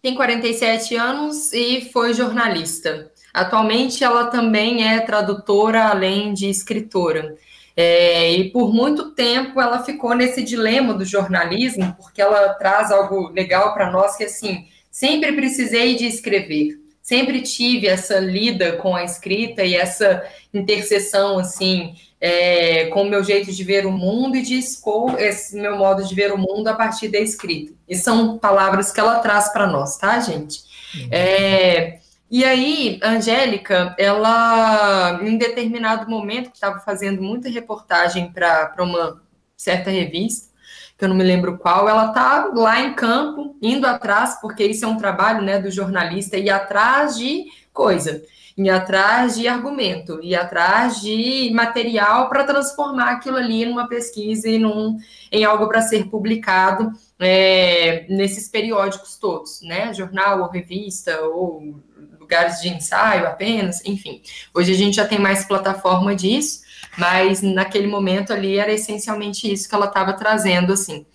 [0.02, 3.12] Tem 47 anos e foi jornalista.
[3.34, 7.38] Atualmente, ela também é tradutora, além de escritora.
[7.76, 13.30] É, e por muito tempo ela ficou nesse dilema do jornalismo, porque ela traz algo
[13.30, 19.06] legal para nós que assim, sempre precisei de escrever, sempre tive essa lida com a
[19.06, 20.22] escrita e essa
[20.54, 25.56] interseção assim é, com o meu jeito de ver o mundo e de expor esse
[25.56, 27.74] meu modo de ver o mundo a partir da escrita.
[27.88, 30.62] E são palavras que ela traz para nós, tá, gente?
[30.96, 31.10] Uhum.
[31.12, 32.00] É,
[32.30, 39.22] e aí, a Angélica, ela, em determinado momento, que estava fazendo muita reportagem para uma
[39.58, 40.50] certa revista,
[40.98, 44.84] que eu não me lembro qual, ela está lá em campo, indo atrás, porque isso
[44.84, 47.46] é um trabalho né, do jornalista, ir atrás de
[47.80, 48.22] coisa,
[48.58, 54.60] ir atrás de argumento, ir atrás de material para transformar aquilo ali numa pesquisa e
[54.60, 54.98] num,
[55.32, 59.94] em algo para ser publicado é, nesses periódicos todos, né?
[59.94, 61.80] Jornal ou revista ou
[62.20, 64.22] lugares de ensaio apenas, enfim.
[64.54, 66.60] Hoje a gente já tem mais plataforma disso,
[66.98, 71.06] mas naquele momento ali era essencialmente isso que ela estava trazendo, assim.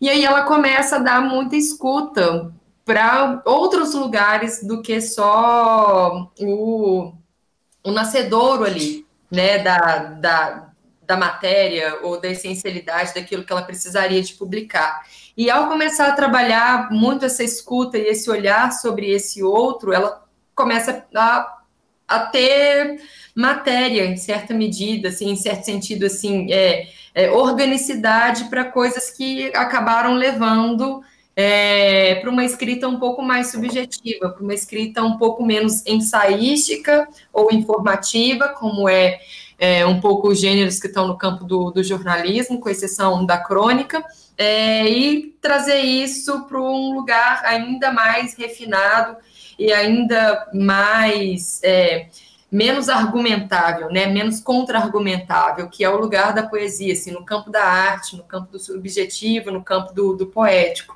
[0.00, 2.54] E aí ela começa a dar muita escuta
[2.86, 7.12] para outros lugares do que só o,
[7.82, 10.68] o nascedouro ali, né, da, da,
[11.02, 15.02] da matéria ou da essencialidade daquilo que ela precisaria de publicar.
[15.36, 20.24] E ao começar a trabalhar muito essa escuta e esse olhar sobre esse outro, ela
[20.54, 21.58] começa a,
[22.06, 23.00] a ter
[23.34, 29.48] matéria, em certa medida, assim, em certo sentido, assim, é, é organicidade para coisas que
[29.56, 31.02] acabaram levando
[31.36, 37.06] é, para uma escrita um pouco mais subjetiva, para uma escrita um pouco menos ensaística
[37.30, 39.20] ou informativa, como é,
[39.58, 43.36] é, um pouco os gêneros que estão no campo do, do jornalismo, com exceção da
[43.36, 44.02] crônica,
[44.38, 49.18] é, e trazer isso para um lugar ainda mais refinado
[49.58, 52.08] e ainda mais é,
[52.50, 57.62] menos argumentável, né, menos contra-argumentável, que é o lugar da poesia, assim, no campo da
[57.62, 60.95] arte, no campo do subjetivo, no campo do, do poético.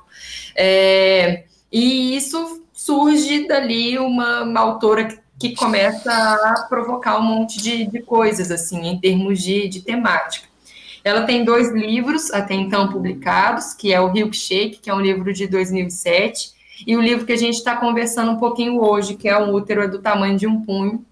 [0.55, 5.07] É, e isso surge dali uma, uma autora
[5.39, 10.47] que, começa a provocar um monte de, de coisas, assim, em termos de, de temática.
[11.03, 15.33] Ela tem dois livros até então publicados, que é o Shake, que é um livro
[15.33, 16.51] de 2007,
[16.85, 19.81] e o livro que a gente está conversando um pouquinho hoje, que é Um Útero
[19.81, 21.03] é do Tamanho de um Punho,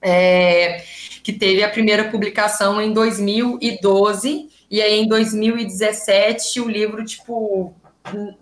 [0.00, 0.82] é,
[1.22, 7.74] que teve a primeira publicação em 2012, e aí em 2017 o livro, tipo,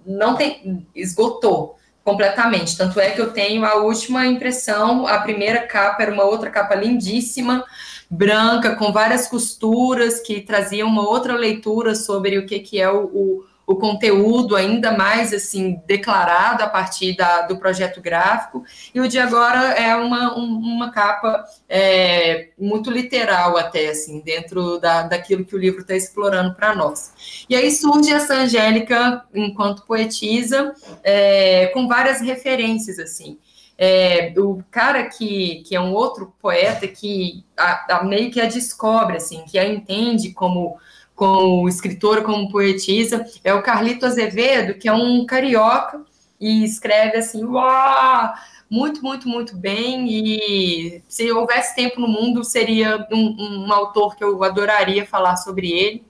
[0.05, 2.77] não tem, esgotou completamente.
[2.77, 6.75] Tanto é que eu tenho a última impressão, a primeira capa era uma outra capa
[6.75, 7.65] lindíssima,
[8.09, 13.07] branca, com várias costuras, que trazia uma outra leitura sobre o que, que é o,
[13.07, 18.65] o o conteúdo ainda mais assim declarado a partir da, do projeto gráfico.
[18.95, 24.79] E o de agora é uma, um, uma capa é, muito literal até assim dentro
[24.79, 27.45] da, daquilo que o livro está explorando para nós.
[27.49, 33.39] E aí surge essa Angélica enquanto poetisa é, com várias referências assim.
[33.79, 38.47] É, o cara que, que é um outro poeta que a, a meio que a
[38.47, 40.79] descobre assim que a entende como
[41.17, 46.05] como escritora, como poetisa, é o Carlito Azevedo, que é um carioca
[46.39, 48.35] e escreve assim, uau,
[48.71, 50.07] muito, muito, muito bem.
[50.09, 55.73] E se houvesse tempo no mundo, seria um, um autor que eu adoraria falar sobre
[55.73, 56.05] ele.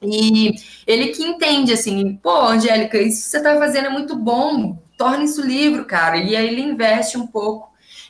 [0.00, 0.54] E
[0.86, 5.24] ele que entende assim, pô, Angélica, isso que você está fazendo é muito bom, torne
[5.24, 6.16] isso livro, cara.
[6.16, 7.67] E aí ele investe um pouco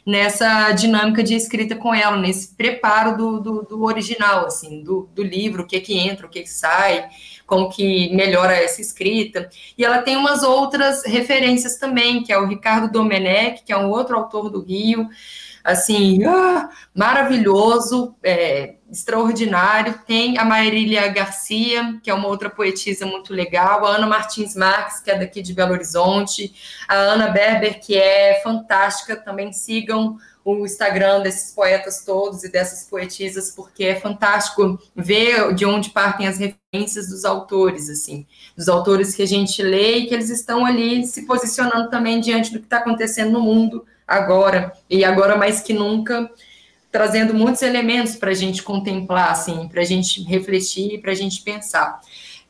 [0.08, 5.22] nessa dinâmica de escrita com ela, nesse preparo do, do, do original, assim, do, do,
[5.22, 7.10] livro, o que que entra, o que que sai,
[7.46, 9.50] como que melhora essa escrita.
[9.76, 13.90] E ela tem umas outras referências também, que é o Ricardo Domenech, que é um
[13.90, 15.10] outro autor do Rio,
[15.62, 20.00] assim, ah, maravilhoso, é, extraordinário.
[20.06, 25.00] Tem a Marília Garcia, que é uma outra poetisa muito legal, a Ana Martins Marques,
[25.00, 26.52] que é daqui de Belo Horizonte,
[26.86, 32.88] a Ana Berber, que é fantástica, também sigam o Instagram desses poetas todos e dessas
[32.88, 38.26] poetisas, porque é fantástico ver de onde partem as referências dos autores, assim,
[38.56, 42.52] dos autores que a gente lê e que eles estão ali se posicionando também diante
[42.52, 46.30] do que está acontecendo no mundo agora, e agora mais que nunca,
[46.90, 51.42] trazendo muitos elementos para a gente contemplar, assim, para a gente refletir, para a gente
[51.42, 52.00] pensar.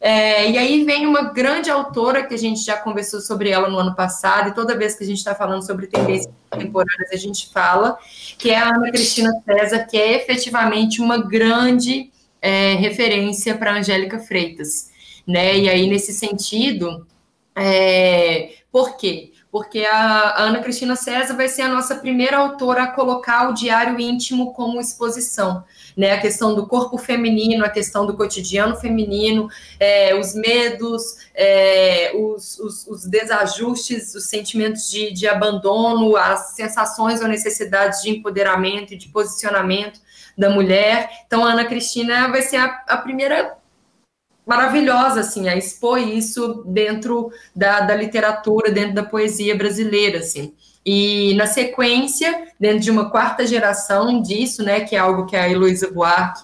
[0.01, 3.79] É, e aí vem uma grande autora que a gente já conversou sobre ela no
[3.79, 7.51] ano passado, e toda vez que a gente está falando sobre tendências contemporâneas, a gente
[7.53, 7.99] fala,
[8.39, 12.11] que é a Ana Cristina César, que é efetivamente uma grande
[12.41, 14.91] é, referência para Angélica Freitas.
[15.27, 15.59] Né?
[15.59, 17.07] E aí, nesse sentido,
[17.61, 19.33] É, por quê?
[19.51, 23.99] Porque a Ana Cristina César vai ser a nossa primeira autora a colocar o diário
[23.99, 25.65] íntimo como exposição.
[25.97, 29.49] Né, a questão do corpo feminino, a questão do cotidiano feminino,
[29.81, 37.21] é, os medos, é, os, os, os, desajustes, os sentimentos de, de abandono, as sensações
[37.21, 40.01] ou necessidades de empoderamento e de posicionamento
[40.37, 41.11] da mulher.
[41.27, 43.58] Então, a Ana Cristina vai ser a, a primeira
[44.49, 50.55] maravilhosa, assim, a expor isso dentro da, da literatura, dentro da poesia brasileira, assim.
[50.87, 55.47] E na sequência, dentro de uma quarta geração disso, né, que é algo que a
[55.47, 56.41] Heloísa Buarque,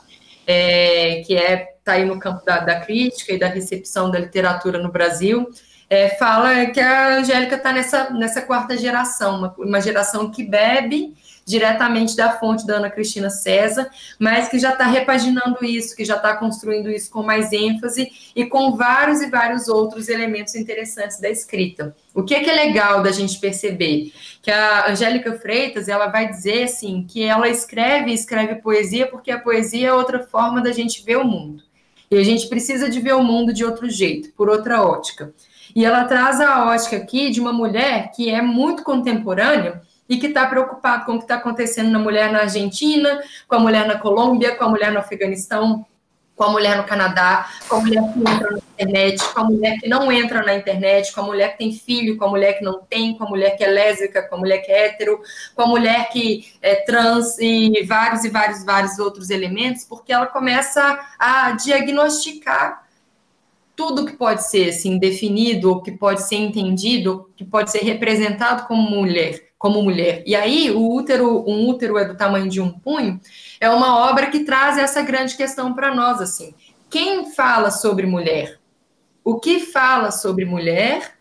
[0.47, 4.79] é, que é tá aí no campo da, da, crítica e da recepção da literatura
[4.79, 5.49] no Brasil,
[5.89, 11.15] é, fala que a Angélica está nessa, nessa quarta geração, uma, uma geração que bebe
[11.45, 13.89] diretamente da fonte da Ana Cristina César,
[14.19, 18.47] mas que já está repaginando isso, que já está construindo isso com mais ênfase e
[18.47, 21.95] com vários e vários outros elementos interessantes da escrita.
[22.15, 24.13] O que é, que é legal da gente perceber?
[24.41, 29.31] Que a Angélica Freitas, ela vai dizer, assim, que ela escreve e escreve poesia porque
[29.31, 31.63] a poesia é outra forma da gente ver o mundo.
[32.11, 35.33] E a gente precisa de ver o mundo de outro jeito, por outra ótica.
[35.75, 40.27] E ela traz a ótica aqui de uma mulher que é muito contemporânea, e que
[40.27, 43.99] está preocupado com o que está acontecendo na mulher na Argentina, com a mulher na
[43.99, 45.85] Colômbia, com a mulher no Afeganistão,
[46.37, 49.79] com a mulher no Canadá, com a mulher que entra na internet, com a mulher
[49.79, 52.65] que não entra na internet, com a mulher que tem filho, com a mulher que
[52.65, 55.21] não tem, com a mulher que é lésbica, com a mulher que é hétero,
[55.55, 60.27] com a mulher que é trans e vários e vários, vários outros elementos, porque ela
[60.27, 62.85] começa a diagnosticar
[63.77, 68.67] tudo que pode ser assim definido, ou que pode ser entendido, que pode ser representado
[68.67, 70.23] como mulher, como mulher.
[70.27, 73.19] E aí, o útero, um útero é do tamanho de um punho,
[73.59, 76.53] é uma obra que traz essa grande questão para nós, assim.
[76.91, 78.61] Quem fala sobre mulher?
[79.25, 81.15] O que fala sobre mulher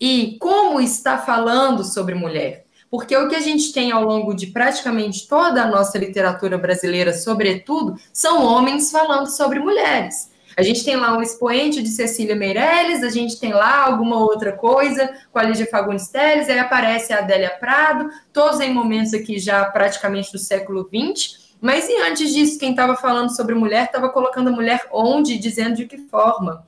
[0.00, 2.64] e como está falando sobre mulher?
[2.90, 7.12] Porque o que a gente tem ao longo de praticamente toda a nossa literatura brasileira,
[7.12, 10.29] sobretudo, são homens falando sobre mulheres.
[10.60, 14.52] A gente tem lá um expoente de Cecília Meirelles, a gente tem lá alguma outra
[14.52, 19.38] coisa com a Lígia Fagundes Teles, aí aparece a Adélia Prado, todos em momentos aqui
[19.38, 21.54] já praticamente do século XX.
[21.62, 25.76] Mas e antes disso, quem estava falando sobre mulher estava colocando a mulher onde, dizendo
[25.76, 26.62] de que forma.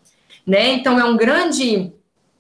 [0.47, 0.73] Né?
[0.73, 1.93] Então é um grande,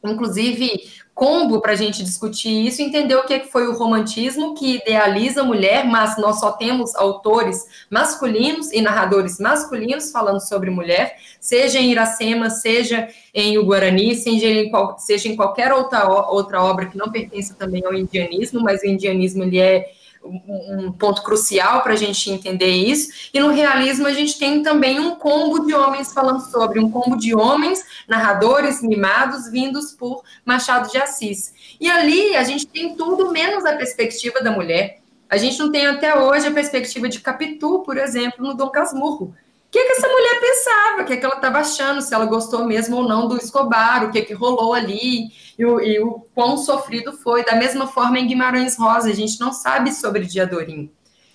[0.02, 4.54] inclusive, combo para a gente discutir isso, entender o que, é que foi o romantismo
[4.54, 10.70] que idealiza a mulher, mas nós só temos autores masculinos e narradores masculinos falando sobre
[10.70, 16.08] mulher, seja em Iracema, seja em O Guarani, seja em, qual, seja em qualquer outra,
[16.08, 19.92] outra obra que não pertença também ao indianismo, mas o indianismo ele é
[20.24, 23.30] um ponto crucial para a gente entender isso.
[23.32, 27.16] E no realismo a gente tem também um combo de homens falando sobre, um combo
[27.16, 31.52] de homens, narradores mimados, vindos por Machado de Assis.
[31.80, 35.00] E ali a gente tem tudo menos a perspectiva da mulher.
[35.28, 39.34] A gente não tem até hoje a perspectiva de Capitu, por exemplo, no Dom Casmurro
[39.72, 42.98] que, que essa mulher pensava, o que, que ela estava achando, se ela gostou mesmo
[42.98, 47.12] ou não do Escobar, o que, que rolou ali, e o, e o quão sofrido
[47.12, 47.44] foi.
[47.44, 50.90] Da mesma forma, em Guimarães Rosa, a gente não sabe sobre Diadorim.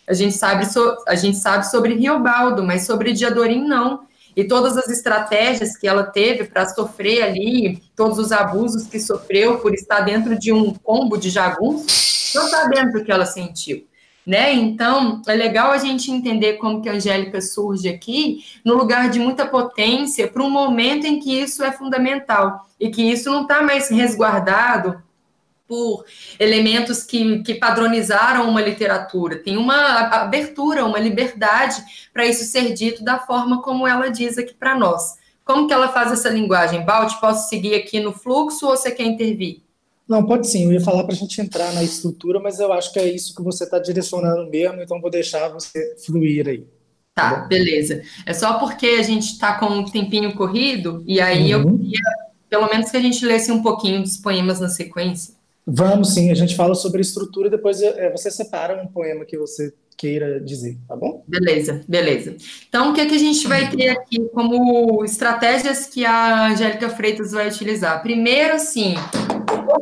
[0.07, 4.07] A gente sabe, so, a gente sabe sobre Riobaldo, mas sobre Diadorim não.
[4.36, 9.57] E todas as estratégias que ela teve para sofrer ali, todos os abusos que sofreu
[9.59, 13.88] por estar dentro de um combo de jagunços, não sabemos o que ela sentiu
[14.28, 14.53] né?
[14.53, 19.19] Então, é legal a gente entender como que a Angélica surge aqui, no lugar de
[19.19, 23.63] muita potência, para um momento em que isso é fundamental e que isso não está
[23.63, 25.01] mais resguardado
[25.65, 26.03] por
[26.38, 29.38] elementos que, que padronizaram uma literatura.
[29.38, 31.82] Tem uma abertura, uma liberdade
[32.13, 35.15] para isso ser dito da forma como ela diz aqui para nós.
[35.45, 36.84] Como que ela faz essa linguagem?
[36.84, 39.61] Balt, posso seguir aqui no fluxo ou você quer intervir?
[40.08, 40.64] Não, pode sim.
[40.64, 43.36] Eu ia falar para a gente entrar na estrutura, mas eu acho que é isso
[43.36, 46.66] que você está direcionando mesmo, então vou deixar você fluir aí.
[47.14, 48.01] Tá, tá beleza.
[48.26, 51.62] É só porque a gente está com um tempinho corrido, e aí uhum.
[51.62, 51.99] eu queria,
[52.49, 55.36] pelo menos, que a gente lesse um pouquinho dos poemas na sequência.
[55.66, 59.74] Vamos sim, a gente fala sobre estrutura, depois é, você separa um poema que você
[59.97, 61.23] queira dizer, tá bom?
[61.27, 62.37] Beleza, beleza.
[62.69, 66.87] Então, o que, é que a gente vai ter aqui como estratégias que a Angélica
[66.89, 68.01] Freitas vai utilizar?
[68.03, 68.93] Primeiro, assim,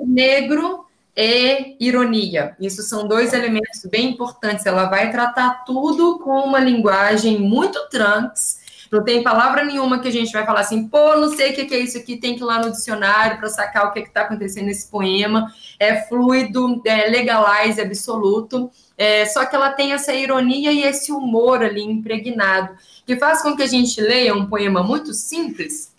[0.07, 0.86] negro
[1.16, 2.55] e ironia.
[2.59, 4.66] Isso são dois elementos bem importantes.
[4.66, 8.63] Ela vai tratar tudo com uma linguagem muito trans.
[8.91, 11.74] Não tem palavra nenhuma que a gente vai falar assim, pô, não sei o que
[11.74, 14.22] é isso aqui, tem que ir lá no dicionário para sacar o que é está
[14.22, 15.51] acontecendo nesse poema.
[15.78, 18.72] É fluido, é legalize absoluto.
[18.98, 22.76] É, só que ela tem essa ironia e esse humor ali impregnado,
[23.06, 25.93] que faz com que a gente leia um poema muito simples,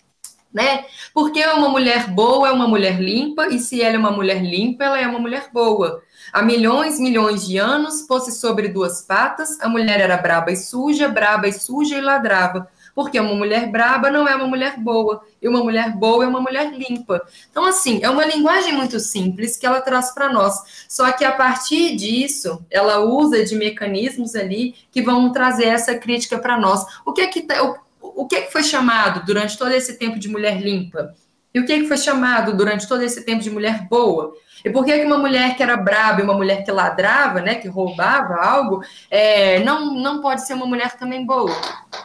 [0.51, 0.85] né?
[1.13, 4.85] Porque uma mulher boa é uma mulher limpa, e se ela é uma mulher limpa,
[4.85, 6.01] ela é uma mulher boa.
[6.33, 11.07] Há milhões, milhões de anos, pôs-se sobre duas patas, a mulher era braba e suja,
[11.07, 12.67] braba e suja e ladrava.
[12.97, 16.41] Porque uma mulher braba não é uma mulher boa, e uma mulher boa é uma
[16.41, 17.21] mulher limpa.
[17.51, 20.85] Então, assim, é uma linguagem muito simples que ela traz para nós.
[20.89, 26.39] Só que a partir disso, ela usa de mecanismos ali que vão trazer essa crítica
[26.39, 26.83] para nós.
[27.05, 29.93] O que é que tá, o, o que é que foi chamado durante todo esse
[29.99, 31.13] tempo de mulher limpa?
[31.53, 34.33] E o que, é que foi chamado durante todo esse tempo de mulher boa?
[34.63, 37.67] E por que, uma mulher que era braba e uma mulher que ladrava, né, que
[37.67, 41.51] roubava algo, é, não, não pode ser uma mulher também boa?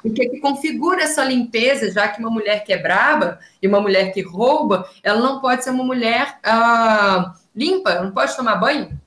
[0.05, 3.80] O que, que configura essa limpeza, já que uma mulher que é braba e uma
[3.80, 9.00] mulher que rouba, ela não pode ser uma mulher ah, limpa, não pode tomar banho?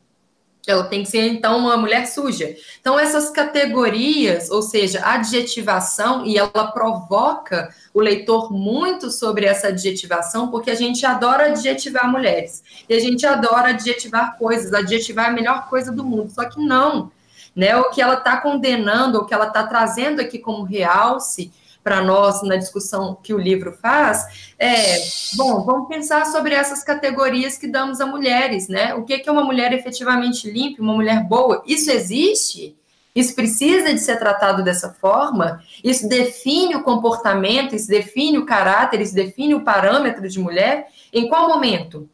[0.67, 2.55] Ela tem que ser, então, uma mulher suja.
[2.79, 10.49] Então, essas categorias, ou seja, adjetivação, e ela provoca o leitor muito sobre essa adjetivação,
[10.49, 12.63] porque a gente adora adjetivar mulheres.
[12.89, 14.73] E a gente adora adjetivar coisas.
[14.73, 16.31] Adjetivar é a melhor coisa do mundo.
[16.31, 17.11] Só que não.
[17.55, 17.75] Né?
[17.77, 21.51] O que ela está condenando, o que ela está trazendo aqui como realce,
[21.85, 24.97] para nós na discussão que o livro faz, é,
[25.35, 28.95] bom, vamos pensar sobre essas categorias que damos a mulheres, né?
[28.95, 31.61] O que é uma mulher efetivamente limpa, uma mulher boa?
[31.67, 32.75] Isso existe?
[33.13, 35.61] Isso precisa de ser tratado dessa forma?
[35.83, 40.87] Isso define o comportamento, isso define o caráter, isso define o parâmetro de mulher?
[41.13, 42.09] Em qual momento?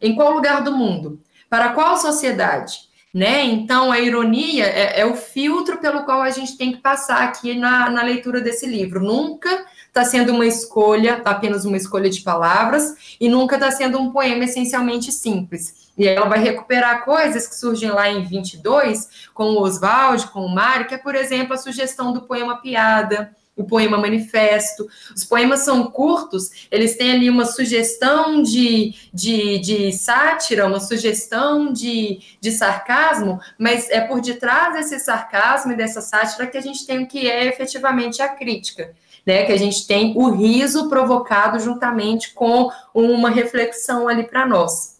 [0.00, 1.20] Em qual lugar do mundo?
[1.50, 2.88] Para qual sociedade?
[3.12, 3.44] Né?
[3.44, 7.54] Então, a ironia é, é, o filtro pelo qual a gente tem que passar aqui
[7.54, 9.00] na, na leitura desse livro.
[9.00, 14.12] Nunca está sendo uma escolha, apenas uma escolha de palavras, e nunca está sendo um
[14.12, 15.90] poema essencialmente simples.
[15.98, 20.54] E ela vai recuperar coisas que surgem lá em 22, com o Oswald, com o
[20.54, 24.88] Mário, que é, por exemplo, a sugestão do poema Piada, o poema manifesto.
[25.14, 31.72] Os poemas são curtos, eles têm ali uma sugestão de, de, de sátira, uma sugestão
[31.72, 36.86] de, de sarcasmo, mas é por detrás desse sarcasmo e dessa sátira que a gente
[36.86, 38.94] tem o que é efetivamente a crítica.
[39.26, 44.96] Né, que a gente tem o riso provocado juntamente com uma reflexão ali para nós.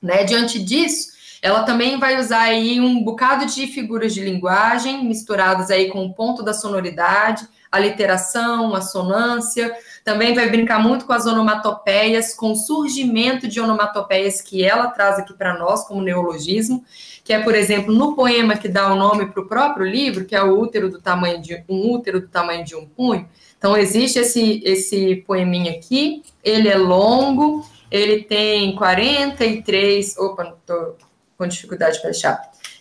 [0.00, 0.24] Né?
[0.24, 5.90] Diante disso, ela também vai usar aí um bocado de figuras de linguagem misturadas aí
[5.90, 9.74] com o ponto da sonoridade, a literação, a sonância.
[10.04, 15.18] Também vai brincar muito com as onomatopeias, com o surgimento de onomatopeias que ela traz
[15.18, 16.84] aqui para nós como neologismo,
[17.22, 20.34] que é, por exemplo, no poema que dá o nome para o próprio livro, que
[20.34, 23.28] é o útero do tamanho de um útero do tamanho de um punho.
[23.56, 30.96] Então existe esse esse poeminha aqui, ele é longo, ele tem 43, opa, estou
[31.36, 32.40] com dificuldade para achar.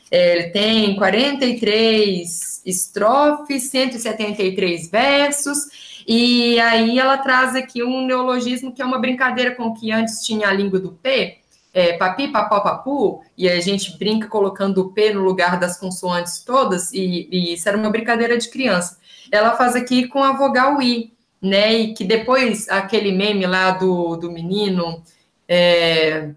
[0.09, 8.81] É, ele tem 43 estrofes, 173 versos, e aí ela traz aqui um neologismo que
[8.81, 11.37] é uma brincadeira com que antes tinha a língua do P,
[11.73, 16.43] é, papi, papó, papu, e a gente brinca colocando o P no lugar das consoantes
[16.43, 18.97] todas, e, e isso era uma brincadeira de criança.
[19.31, 24.15] Ela faz aqui com a vogal I, né, e que depois aquele meme lá do,
[24.15, 25.03] do menino,
[25.47, 26.31] é,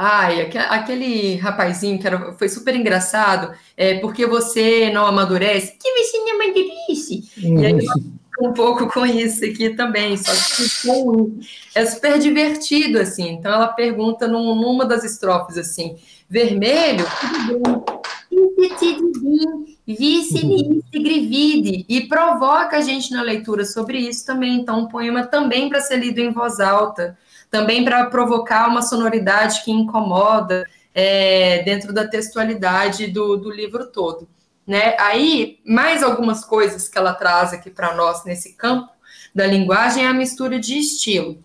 [0.00, 5.90] Ai, aquele rapazinho que era, foi super engraçado, é, porque você não amadurece, que
[6.20, 7.28] não amadurece.
[7.42, 7.58] Uhum.
[7.58, 7.86] E aí
[8.40, 10.88] um pouco com isso aqui também, só que
[11.74, 13.30] é super divertido, assim.
[13.30, 15.96] Então ela pergunta num, numa das estrofes assim:
[16.30, 17.04] vermelho,
[18.30, 20.80] bem, vice uhum.
[20.92, 24.60] grivide, e provoca a gente na leitura sobre isso também.
[24.60, 27.18] Então, um poema também para ser lido em voz alta
[27.50, 34.28] também para provocar uma sonoridade que incomoda é, dentro da textualidade do, do livro todo.
[34.66, 34.94] Né?
[34.98, 38.92] Aí, mais algumas coisas que ela traz aqui para nós nesse campo
[39.34, 41.42] da linguagem é a mistura de estilo.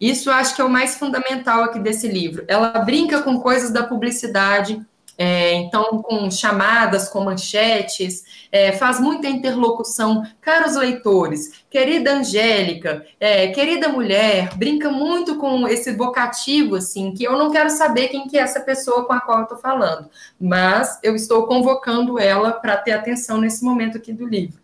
[0.00, 2.44] Isso acho que é o mais fundamental aqui desse livro.
[2.48, 4.80] Ela brinca com coisas da publicidade,
[5.20, 10.22] é, então, com chamadas, com manchetes, é, faz muita interlocução.
[10.40, 17.36] Caros leitores, querida Angélica, é, querida mulher, brinca muito com esse vocativo, assim, que eu
[17.36, 20.08] não quero saber quem que é essa pessoa com a qual eu estou falando,
[20.40, 24.60] mas eu estou convocando ela para ter atenção nesse momento aqui do livro,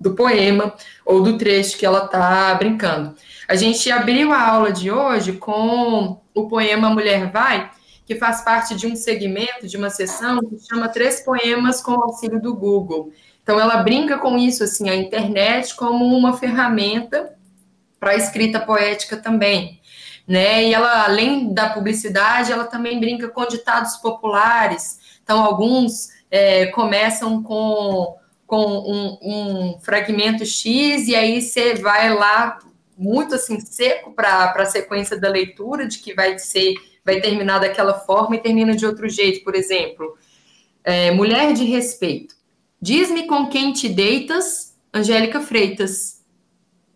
[0.00, 0.72] do poema
[1.04, 3.14] ou do trecho que ela está brincando.
[3.46, 7.70] A gente abriu a aula de hoje com o poema Mulher Vai,
[8.10, 12.42] que faz parte de um segmento, de uma sessão, que chama Três Poemas com Auxílio
[12.42, 13.12] do Google.
[13.40, 17.32] Então, ela brinca com isso, assim, a internet como uma ferramenta
[18.00, 19.80] para a escrita poética também.
[20.26, 20.64] Né?
[20.64, 24.98] E ela, além da publicidade, ela também brinca com ditados populares.
[25.22, 32.58] Então, alguns é, começam com, com um, um fragmento X, e aí você vai lá
[32.98, 36.74] muito assim seco para a sequência da leitura, de que vai ser,
[37.04, 40.16] vai terminar daquela forma e termina de outro jeito, por exemplo.
[40.84, 42.34] É, mulher de respeito.
[42.80, 46.20] Diz-me com quem te deitas, Angélica Freitas.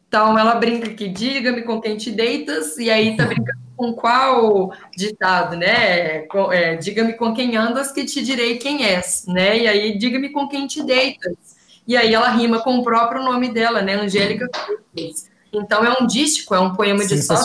[0.09, 4.73] Então ela brinca que diga-me com quem te deitas, e aí tá brincando com qual
[4.97, 6.25] ditado, né?
[6.53, 9.59] É, diga-me com quem andas, que te direi quem és, né?
[9.59, 11.35] E aí diga-me com quem te deitas.
[11.87, 13.95] E aí ela rima com o próprio nome dela, né?
[13.95, 14.49] Angélica
[14.93, 15.29] Freitas.
[15.53, 17.37] Então é um dístico, é um poema de só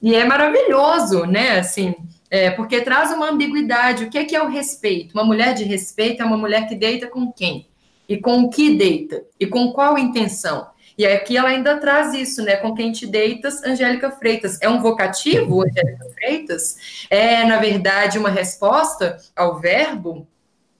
[0.00, 1.58] e é maravilhoso, né?
[1.58, 1.94] Assim,
[2.30, 4.04] é, porque traz uma ambiguidade.
[4.04, 5.12] O que é, que é o respeito?
[5.12, 7.66] Uma mulher de respeito é uma mulher que deita com quem?
[8.08, 9.22] E com o que deita?
[9.38, 10.68] E com qual intenção?
[10.96, 12.56] E aqui ela ainda traz isso, né?
[12.56, 14.58] Com quem te deitas, Angélica Freitas.
[14.60, 17.06] É um vocativo, Angélica Freitas?
[17.08, 20.26] É, na verdade, uma resposta ao verbo?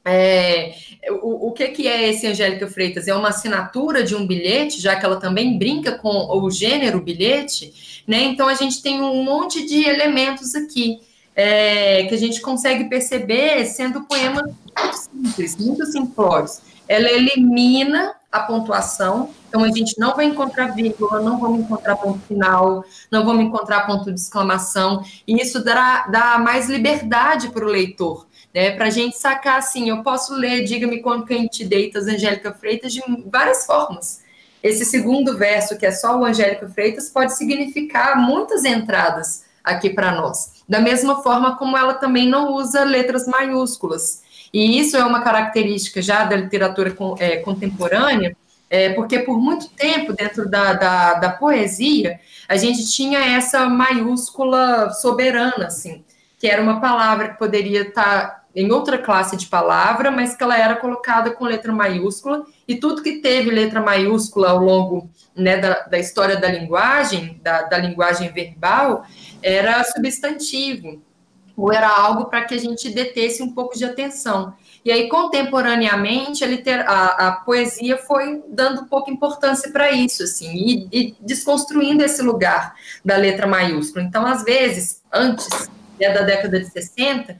[0.05, 0.75] É,
[1.23, 3.09] o, o que, que é esse Angélica Freitas?
[3.09, 8.03] É uma assinatura de um bilhete, já que ela também brinca com o gênero bilhete,
[8.07, 8.23] né?
[8.23, 11.01] Então a gente tem um monte de elementos aqui
[11.37, 16.61] é, que a gente consegue perceber sendo poemas muito simples, muito simplórios.
[16.89, 22.19] Ela elimina a pontuação, então a gente não vai encontrar vírgula, não vamos encontrar ponto
[22.27, 28.28] final, não vamos encontrar ponto de exclamação, e isso dá mais liberdade para o leitor
[28.59, 28.73] né?
[28.73, 32.93] Para a gente sacar assim, eu posso ler, diga-me quando quem te deitas, Angélica Freitas,
[32.93, 34.25] de várias formas.
[34.61, 40.11] Esse segundo verso, que é só o Angélica Freitas, pode significar muitas entradas aqui para
[40.11, 40.65] nós.
[40.69, 44.25] Da mesma forma como ela também não usa letras maiúsculas.
[44.53, 48.37] E isso é uma característica já da literatura é, contemporânea,
[48.69, 54.91] é, porque por muito tempo, dentro da, da, da, poesia, a gente tinha essa maiúscula
[54.91, 56.05] soberana, assim,
[56.41, 60.43] que era uma palavra que poderia estar tá em outra classe de palavra, mas que
[60.43, 65.59] ela era colocada com letra maiúscula, e tudo que teve letra maiúscula ao longo né,
[65.59, 69.05] da, da, história da linguagem, da, da linguagem verbal,
[69.43, 71.01] era substantivo,
[71.57, 74.55] ou era algo para que a gente detesse um pouco de atenção.
[74.85, 76.89] E aí, contemporaneamente, a, liter...
[76.89, 82.75] a, a poesia foi dando pouca importância para isso, assim, e, e, desconstruindo esse lugar
[83.05, 84.05] da letra maiúscula.
[84.05, 85.69] Então, às vezes, antes
[86.01, 87.39] né, da década de 60,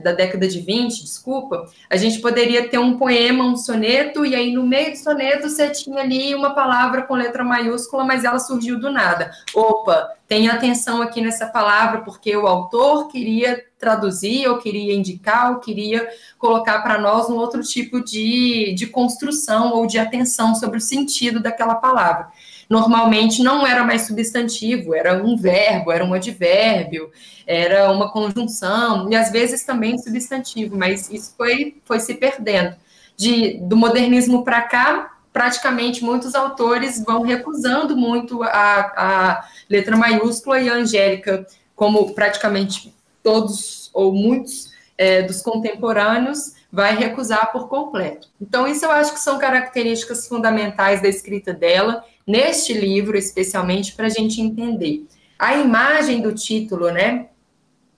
[0.00, 4.52] da década de 20, desculpa, a gente poderia ter um poema, um soneto, e aí
[4.52, 8.80] no meio do soneto você tinha ali uma palavra com letra maiúscula, mas ela surgiu
[8.80, 9.30] do nada.
[9.54, 15.60] Opa, tenha atenção aqui nessa palavra, porque o autor queria traduzir, ou queria indicar, ou
[15.60, 16.08] queria
[16.38, 21.40] colocar para nós um outro tipo de, de construção ou de atenção sobre o sentido
[21.40, 22.28] daquela palavra
[22.68, 27.10] normalmente não era mais substantivo, era um verbo, era um advérbio,
[27.46, 32.76] era uma conjunção, e às vezes também substantivo, mas isso foi, foi se perdendo.
[33.16, 40.60] De, do modernismo para cá, praticamente muitos autores vão recusando muito a, a letra maiúscula
[40.60, 48.28] e a angélica, como praticamente todos ou muitos é, dos contemporâneos, vai recusar por completo.
[48.40, 54.06] Então, isso eu acho que são características fundamentais da escrita dela, neste livro, especialmente, para
[54.06, 55.06] a gente entender.
[55.38, 57.28] A imagem do título, né?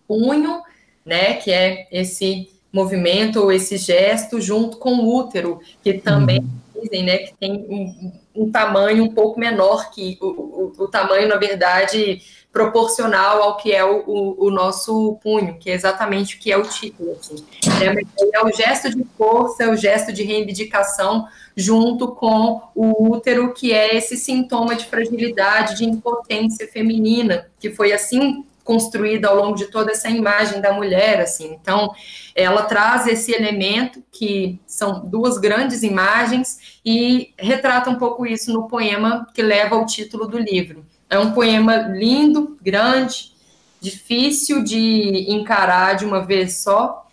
[0.07, 0.63] Punho,
[1.05, 1.35] né?
[1.35, 6.83] Que é esse movimento ou esse gesto junto com o útero, que também uhum.
[6.83, 7.19] dizem, né?
[7.19, 12.23] Que tem um, um, tamanho um pouco menor que o, o, o tamanho, na verdade,
[12.53, 16.57] proporcional ao que é o, o, o, nosso punho, que é exatamente o que é
[16.57, 17.17] o título.
[17.19, 17.45] Assim.
[17.81, 23.53] É, é o gesto de força, é o gesto de reivindicação junto com o útero,
[23.55, 29.57] que é esse sintoma de fragilidade, de impotência feminina, que foi assim construída ao longo
[29.57, 31.57] de toda essa imagem da mulher, assim.
[31.61, 31.93] Então,
[32.35, 38.69] ela traz esse elemento que são duas grandes imagens e retrata um pouco isso no
[38.69, 40.87] poema que leva ao título do livro.
[41.11, 43.33] É um poema lindo, grande,
[43.81, 47.09] difícil de encarar de uma vez só.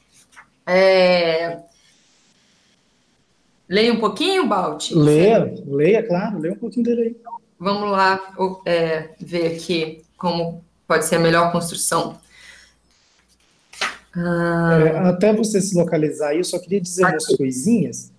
[0.67, 1.57] É...
[3.67, 4.91] Leia um pouquinho, Balt?
[4.91, 7.17] Leia, leia, claro, leia um pouquinho dele aí.
[7.59, 8.33] Vamos lá
[8.65, 12.19] é, ver aqui como pode ser a melhor construção.
[14.15, 14.79] Ah...
[14.79, 17.13] É, até você se localizar aí, eu só queria dizer aqui.
[17.13, 18.11] umas coisinhas.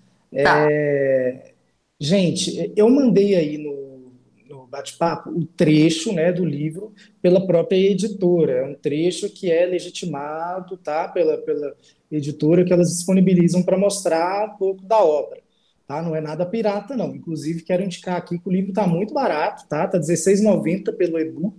[0.43, 0.66] Tá.
[0.70, 1.53] É...
[2.01, 3.78] Gente, eu mandei aí no
[4.68, 8.52] bate-papo o trecho né, do livro pela própria editora.
[8.52, 11.74] É um trecho que é legitimado tá, pela, pela
[12.10, 15.40] editora, que elas disponibilizam para mostrar um pouco da obra.
[15.86, 16.02] Tá?
[16.02, 17.14] Não é nada pirata, não.
[17.14, 19.86] Inclusive, quero indicar aqui que o livro está muito barato, tá?
[19.86, 21.58] Está R$16,90 pelo e-book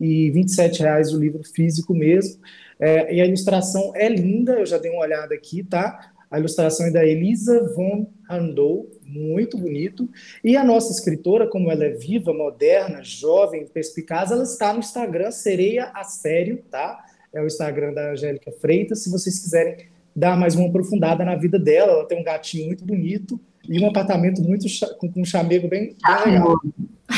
[0.00, 2.40] e R$27,00 o livro físico mesmo.
[2.78, 6.12] É, e a ilustração é linda, eu já dei uma olhada aqui, tá?
[6.30, 10.08] A ilustração é da Elisa von Handel, muito bonito.
[10.42, 15.30] E a nossa escritora, como ela é viva, moderna, jovem, perspicaz, ela está no Instagram
[15.30, 17.04] Sereia a Sério, tá?
[17.32, 19.02] É o Instagram da Angélica Freitas.
[19.02, 22.84] Se vocês quiserem dar mais uma aprofundada na vida dela, ela tem um gatinho muito
[22.84, 23.38] bonito
[23.68, 24.66] e um apartamento muito
[24.98, 25.94] com um chamego bem,
[26.24, 26.56] bem legal.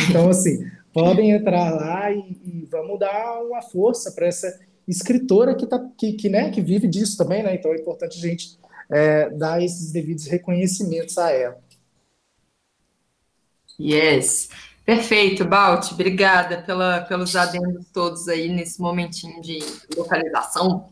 [0.09, 5.67] Então, assim, podem entrar lá e, e vamos dar uma força para essa escritora que,
[5.67, 7.55] tá, que, que, né, que vive disso também, né?
[7.55, 8.59] Então é importante a gente
[8.91, 11.59] é, dar esses devidos reconhecimentos a ela.
[13.81, 14.49] Yes.
[14.85, 15.93] Perfeito, Balt.
[15.93, 19.59] Obrigada pela, pelos adendos todos aí nesse momentinho de
[19.95, 20.89] localização.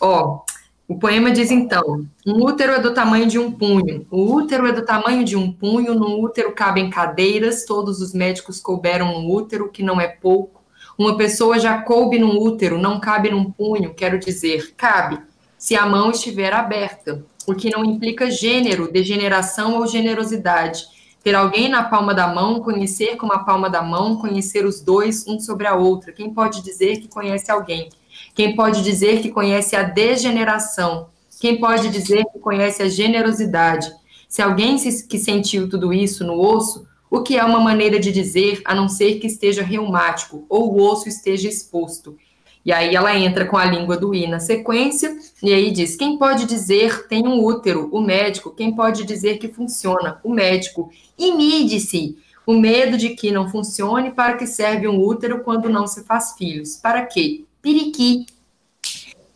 [0.00, 0.40] Ó,
[0.88, 4.06] o poema diz então: um útero é do tamanho de um punho.
[4.10, 5.94] O útero é do tamanho de um punho.
[5.94, 7.66] No útero cabem cadeiras.
[7.66, 10.62] Todos os médicos couberam no útero, que não é pouco.
[10.96, 13.92] Uma pessoa já coube num útero, não cabe num punho.
[13.92, 15.18] Quero dizer, cabe
[15.58, 20.93] se a mão estiver aberta, o que não implica gênero, degeneração ou generosidade
[21.24, 25.26] ter alguém na palma da mão, conhecer com a palma da mão, conhecer os dois,
[25.26, 26.12] um sobre a outra.
[26.12, 27.88] Quem pode dizer que conhece alguém?
[28.34, 31.08] Quem pode dizer que conhece a degeneração?
[31.40, 33.90] Quem pode dizer que conhece a generosidade?
[34.28, 38.60] Se alguém que sentiu tudo isso no osso, o que é uma maneira de dizer,
[38.62, 42.18] a não ser que esteja reumático ou o osso esteja exposto?
[42.64, 46.16] E aí ela entra com a língua do I na sequência, e aí diz: quem
[46.16, 47.88] pode dizer tem um útero?
[47.92, 48.50] O médico.
[48.50, 50.18] Quem pode dizer que funciona?
[50.24, 50.90] O médico.
[51.18, 55.86] E mide-se o medo de que não funcione, para que serve um útero quando não
[55.86, 56.76] se faz filhos?
[56.76, 57.44] Para quê?
[57.60, 58.26] Piriqui.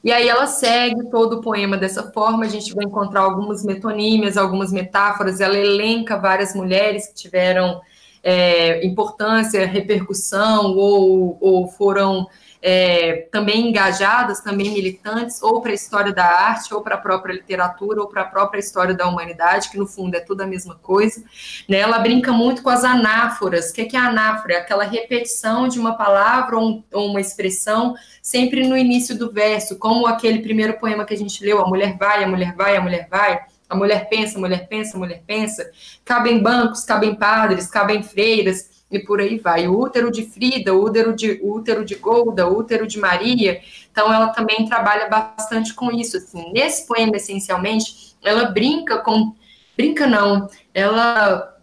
[0.02, 4.36] E aí ela segue todo o poema dessa forma, a gente vai encontrar algumas metonímias,
[4.36, 7.80] algumas metáforas, ela elenca várias mulheres que tiveram
[8.22, 12.26] é, importância, repercussão ou, ou foram
[12.60, 17.32] é, também engajadas, também militantes, ou para a história da arte, ou para a própria
[17.32, 20.74] literatura, ou para a própria história da humanidade, que no fundo é tudo a mesma
[20.74, 21.22] coisa.
[21.68, 21.78] Né?
[21.78, 23.70] Ela brinca muito com as anáforas.
[23.70, 24.54] O que é, anáfora?
[24.54, 29.32] É aquela repetição de uma palavra ou, um, ou uma expressão sempre no início do
[29.32, 32.76] verso, como aquele primeiro poema que a gente leu, a mulher vai, a mulher vai,
[32.76, 33.40] a mulher vai.
[33.68, 35.70] A mulher pensa, a mulher pensa, a mulher pensa.
[36.02, 39.68] Cabem bancos, cabem padres, cabem freiras e por aí vai.
[39.68, 43.60] O útero de Frida, o útero de, o útero de Golda, o útero de Maria.
[43.90, 46.16] Então, ela também trabalha bastante com isso.
[46.16, 46.52] Assim.
[46.52, 49.34] Nesse poema, essencialmente, ela brinca com.
[49.76, 50.48] Brinca, não.
[50.72, 51.54] Ela.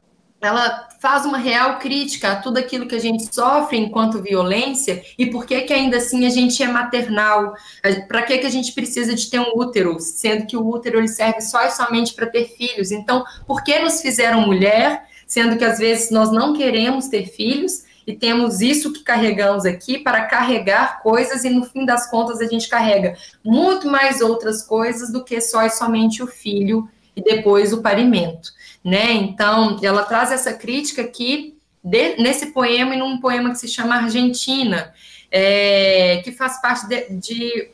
[0.41, 5.27] Ela faz uma real crítica a tudo aquilo que a gente sofre enquanto violência e
[5.27, 7.53] por que que ainda assim a gente é maternal,
[8.07, 11.07] para que que a gente precisa de ter um útero, sendo que o útero ele
[11.07, 12.91] serve só e somente para ter filhos.
[12.91, 17.83] Então, por que nos fizeram mulher sendo que às vezes nós não queremos ter filhos
[18.07, 22.47] e temos isso que carregamos aqui para carregar coisas e no fim das contas a
[22.47, 27.73] gente carrega muito mais outras coisas do que só e somente o filho e depois
[27.73, 28.49] o parimento,
[28.81, 29.11] né?
[29.11, 33.97] Então, ela traz essa crítica aqui de, nesse poema e num poema que se chama
[33.97, 34.93] Argentina,
[35.29, 37.69] é, que faz parte de, de,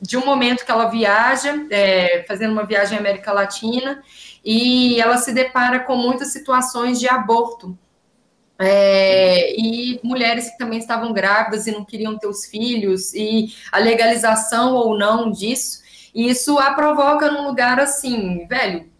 [0.00, 4.00] de, um momento que ela viaja, é, fazendo uma viagem à América Latina,
[4.44, 7.76] e ela se depara com muitas situações de aborto.
[8.58, 13.78] É, e mulheres que também estavam grávidas e não queriam ter os filhos, e a
[13.78, 15.80] legalização ou não disso,
[16.14, 18.90] e isso a provoca num lugar assim, velho,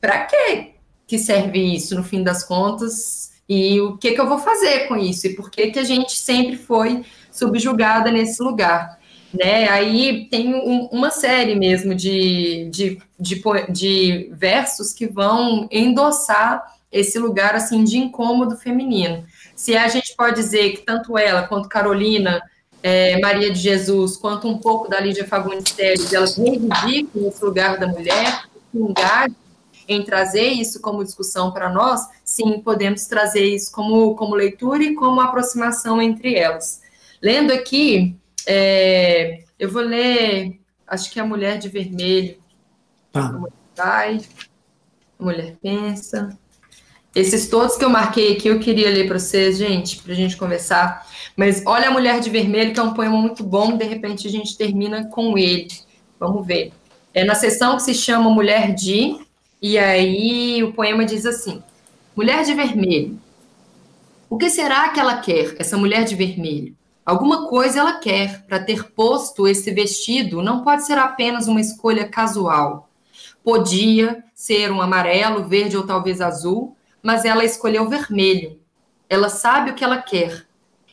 [0.00, 0.80] para que
[1.10, 3.32] que serve isso no fim das contas?
[3.48, 5.26] E o que que eu vou fazer com isso?
[5.26, 8.99] E por que que a gente sempre foi subjugada nesse lugar?
[9.32, 9.68] Né?
[9.68, 17.18] Aí tem um, uma série mesmo de, de, de, de, versos que vão endossar esse
[17.18, 19.24] lugar assim de incômodo feminino.
[19.54, 22.42] Se a gente pode dizer que tanto ela quanto Carolina,
[22.82, 25.76] é, Maria de Jesus, quanto um pouco da Lídia Fagundes
[26.12, 29.36] elas reivindicam esse lugar da mulher, engajam
[29.86, 34.94] em trazer isso como discussão para nós, sim, podemos trazer isso como, como leitura e
[34.94, 36.80] como aproximação entre elas.
[37.20, 38.16] Lendo aqui,
[38.46, 42.36] é, eu vou ler, acho que é a Mulher de Vermelho.
[43.12, 43.26] Tá.
[43.26, 44.20] A mulher vai,
[45.18, 46.38] a mulher pensa.
[47.14, 50.36] Esses todos que eu marquei aqui, eu queria ler para vocês, gente, para a gente
[50.36, 51.06] conversar.
[51.36, 54.30] Mas olha a Mulher de Vermelho, que é um poema muito bom, de repente a
[54.30, 55.68] gente termina com ele.
[56.20, 56.72] Vamos ver.
[57.12, 59.18] É na sessão que se chama Mulher de,
[59.60, 61.60] e aí o poema diz assim:
[62.14, 63.18] Mulher de Vermelho.
[64.30, 66.76] O que será que ela quer, essa mulher de vermelho?
[67.10, 72.08] Alguma coisa ela quer para ter posto esse vestido, não pode ser apenas uma escolha
[72.08, 72.88] casual.
[73.42, 78.60] Podia ser um amarelo, verde ou talvez azul, mas ela escolheu vermelho.
[79.08, 80.46] Ela sabe o que ela quer.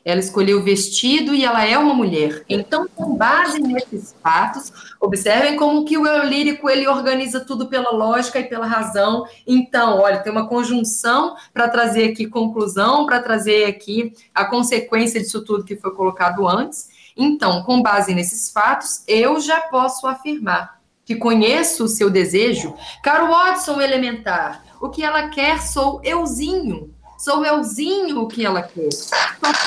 [0.07, 2.45] Ela escolheu o vestido e ela é uma mulher.
[2.47, 7.91] Então, com base nesses fatos, observem como que o eu lírico ele organiza tudo pela
[7.91, 9.25] lógica e pela razão.
[9.45, 15.43] Então, olha, tem uma conjunção para trazer aqui conclusão, para trazer aqui a consequência disso
[15.43, 16.87] tudo que foi colocado antes.
[17.17, 22.73] Então, com base nesses fatos, eu já posso afirmar que conheço o seu desejo.
[23.03, 28.91] Caro Watson elementar, o que ela quer sou euzinho Sou euzinho o que ela quer.
[28.91, 29.15] Só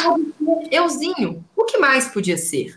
[0.02, 1.44] pode ser euzinho.
[1.56, 2.74] O que mais podia ser?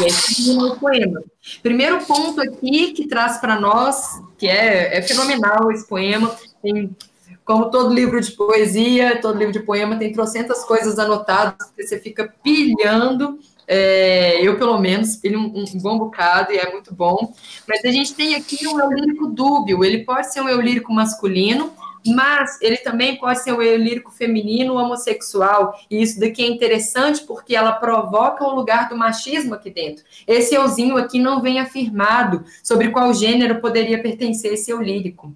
[0.00, 1.22] E aí o poema.
[1.62, 6.96] Primeiro ponto aqui que traz para nós, que é, é fenomenal esse poema, tem
[7.44, 11.98] como todo livro de poesia, todo livro de poema tem trocentas coisas anotadas que você
[11.98, 13.38] fica pilhando.
[13.66, 17.32] É, eu, pelo menos, pilho um, um, bom bocado e é muito bom.
[17.68, 19.84] Mas a gente tem aqui um eu lírico dúbio.
[19.84, 21.72] Ele pode ser um eu lírico masculino,
[22.06, 27.22] mas ele também pode ser um eu lírico feminino homossexual, e isso daqui é interessante
[27.22, 30.04] porque ela provoca o lugar do machismo aqui dentro.
[30.26, 35.34] Esse euzinho aqui não vem afirmado sobre qual gênero poderia pertencer esse eu lírico.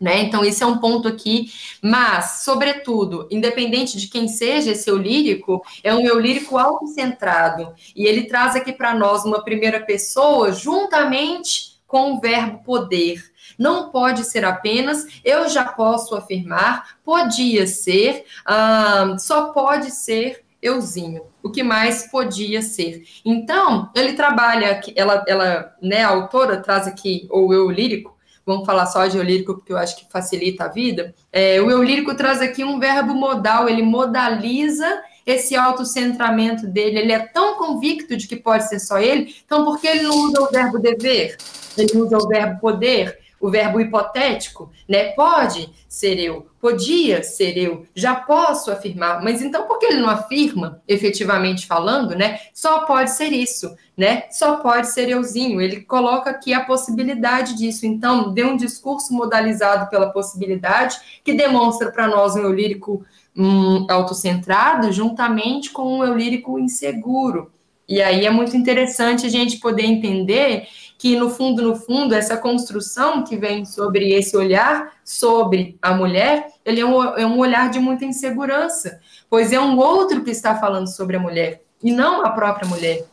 [0.00, 0.22] Né?
[0.22, 1.52] Então, esse é um ponto aqui,
[1.82, 8.06] mas, sobretudo, independente de quem seja esse eu lírico, é um eu lírico autocentrado, e
[8.06, 13.29] ele traz aqui para nós uma primeira pessoa juntamente com o verbo poder.
[13.60, 21.24] Não pode ser apenas, eu já posso afirmar, podia ser, ah, só pode ser euzinho.
[21.42, 23.04] O que mais podia ser?
[23.22, 28.86] Então, ele trabalha, ela, ela, né, a autora traz aqui, ou eu lírico, vamos falar
[28.86, 31.14] só de eu lírico, porque eu acho que facilita a vida.
[31.30, 37.12] É, o eu lírico traz aqui um verbo modal, ele modaliza esse autocentramento dele, ele
[37.12, 40.40] é tão convicto de que pode ser só ele, então por que ele não usa
[40.40, 41.36] o verbo dever?
[41.76, 43.19] Ele usa o verbo poder?
[43.40, 45.12] O verbo hipotético, né?
[45.12, 50.10] Pode ser eu, podia ser eu, já posso afirmar, mas então por que ele não
[50.10, 52.38] afirma, efetivamente falando, né?
[52.52, 54.24] Só pode ser isso, né?
[54.30, 55.60] Só pode ser euzinho.
[55.60, 57.86] Ele coloca aqui a possibilidade disso.
[57.86, 63.86] Então, deu um discurso modalizado pela possibilidade que demonstra para nós um eu lírico hum,
[63.88, 67.50] autocentrado juntamente com um eu lírico inseguro.
[67.88, 70.68] E aí é muito interessante a gente poder entender
[71.00, 76.48] que no fundo, no fundo, essa construção que vem sobre esse olhar sobre a mulher,
[76.62, 80.56] ele é um, é um olhar de muita insegurança, pois é um outro que está
[80.56, 83.06] falando sobre a mulher, e não a própria mulher.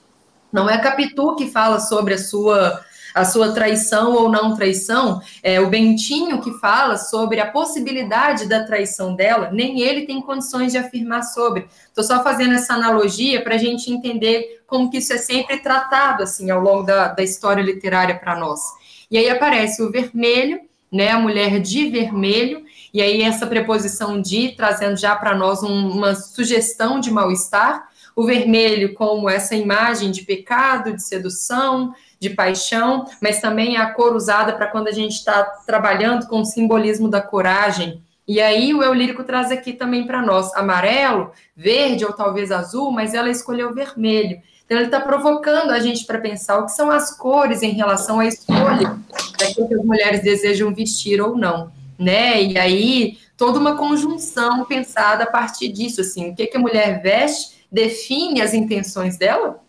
[0.51, 2.83] Não é Capitu que fala sobre a sua
[3.13, 8.63] a sua traição ou não traição, é o Bentinho que fala sobre a possibilidade da
[8.63, 11.67] traição dela, nem ele tem condições de afirmar sobre.
[11.87, 16.23] Estou só fazendo essa analogia para a gente entender como que isso é sempre tratado
[16.23, 18.61] assim ao longo da, da história literária para nós.
[19.09, 24.53] E aí aparece o vermelho, né, a mulher de vermelho, e aí essa preposição de
[24.55, 30.23] trazendo já para nós um, uma sugestão de mal-estar, o vermelho como essa imagem de
[30.23, 35.43] pecado, de sedução, de paixão, mas também a cor usada para quando a gente está
[35.65, 38.01] trabalhando com o simbolismo da coragem.
[38.27, 42.91] E aí o eu lírico traz aqui também para nós amarelo, verde ou talvez azul,
[42.91, 44.41] mas ela escolheu vermelho.
[44.65, 48.19] Então ele está provocando a gente para pensar o que são as cores em relação
[48.19, 48.97] à escolha
[49.39, 52.43] daquilo que as mulheres desejam vestir ou não, né?
[52.43, 57.01] E aí toda uma conjunção pensada a partir disso, assim, o que, que a mulher
[57.01, 59.61] veste define as intenções dela.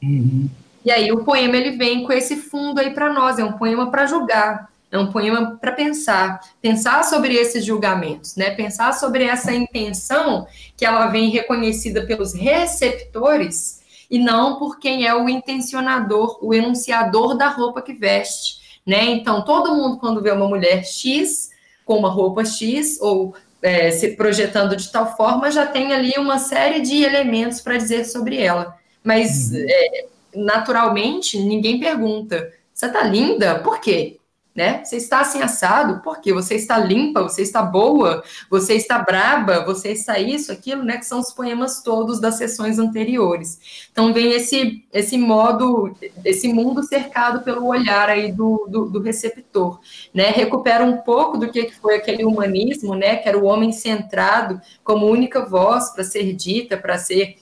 [0.00, 0.48] Uhum.
[0.84, 3.90] E aí o poema ele vem com esse fundo aí para nós, é um poema
[3.90, 8.50] para julgar, é um poema para pensar, pensar sobre esses julgamentos, né?
[8.50, 15.14] Pensar sobre essa intenção que ela vem reconhecida pelos receptores e não por quem é
[15.14, 19.04] o intencionador, o enunciador da roupa que veste, né?
[19.04, 21.50] Então todo mundo quando vê uma mulher X
[21.84, 26.38] com uma roupa X ou é, se projetando de tal forma já tem ali uma
[26.38, 28.76] série de elementos para dizer sobre ela.
[29.04, 29.66] Mas uhum.
[29.68, 33.58] é, naturalmente, ninguém pergunta: você está linda?
[33.58, 34.16] Por quê?
[34.52, 34.84] Né?
[34.84, 36.02] Você está assim assado?
[36.02, 36.32] Por quê?
[36.32, 37.22] Você está limpa?
[37.22, 38.22] Você está boa?
[38.50, 39.64] Você está braba?
[39.64, 40.96] Você está isso, aquilo, né?
[40.98, 43.86] Que são os poemas todos das sessões anteriores.
[43.92, 49.78] Então vem esse esse modo, esse mundo cercado pelo olhar aí do, do, do receptor,
[50.12, 50.30] né?
[50.30, 53.16] Recupera um pouco do que foi aquele humanismo, né?
[53.16, 57.36] Que era o homem centrado como única voz para ser dita, para ser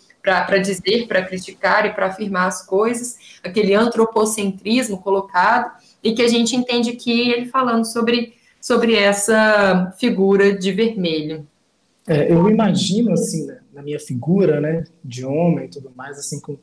[0.47, 5.70] para dizer, para criticar e para afirmar as coisas, aquele antropocentrismo colocado,
[6.03, 11.47] e que a gente entende aqui ele falando sobre, sobre essa figura de vermelho.
[12.07, 16.41] É, eu imagino, assim, né, na minha figura, né, de homem e tudo mais, assim,
[16.41, 16.57] com,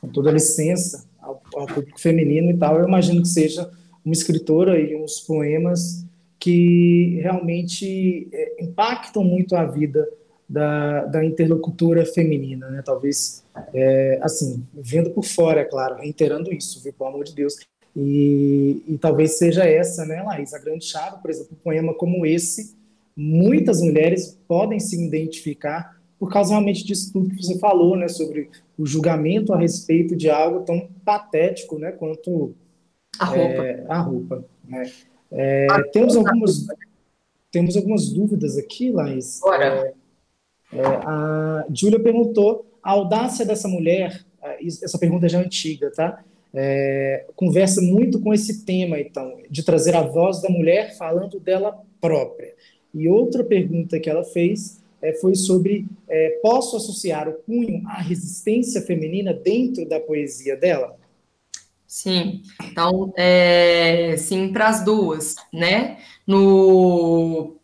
[0.00, 3.70] com toda a licença ao, ao, público feminino e tal, eu imagino que seja
[4.04, 6.06] uma escritora e uns poemas
[6.38, 10.08] que realmente é, impactam muito a vida
[10.48, 12.82] da, da interlocutora feminina, né?
[12.84, 13.44] Talvez,
[13.74, 17.56] é, assim, vendo por fora, é claro, reiterando isso, viu, pelo amor de Deus.
[17.96, 22.26] E, e talvez seja essa, né, Laís, a grande chave, por exemplo, um poema como
[22.26, 22.76] esse,
[23.16, 28.50] muitas mulheres podem se identificar por causa realmente disso tudo que você falou, né, sobre
[28.78, 32.54] o julgamento a respeito de algo tão patético, né, quanto
[33.18, 33.62] a roupa.
[33.64, 34.90] É, a roupa né?
[35.30, 36.30] É, a temos roupa.
[36.30, 36.66] algumas
[37.50, 39.40] temos algumas dúvidas aqui, Laís.
[39.40, 39.64] Bora.
[39.64, 39.94] É,
[40.82, 44.24] a Júlia perguntou a audácia dessa mulher,
[44.60, 46.22] essa pergunta já é antiga, tá?
[46.54, 51.78] É, conversa muito com esse tema, então, de trazer a voz da mulher falando dela
[52.00, 52.54] própria.
[52.94, 58.00] E outra pergunta que ela fez é, foi sobre é, posso associar o punho à
[58.00, 60.96] resistência feminina dentro da poesia dela?
[61.86, 65.98] Sim, então, é, sim, para as duas, né?
[66.26, 67.56] No,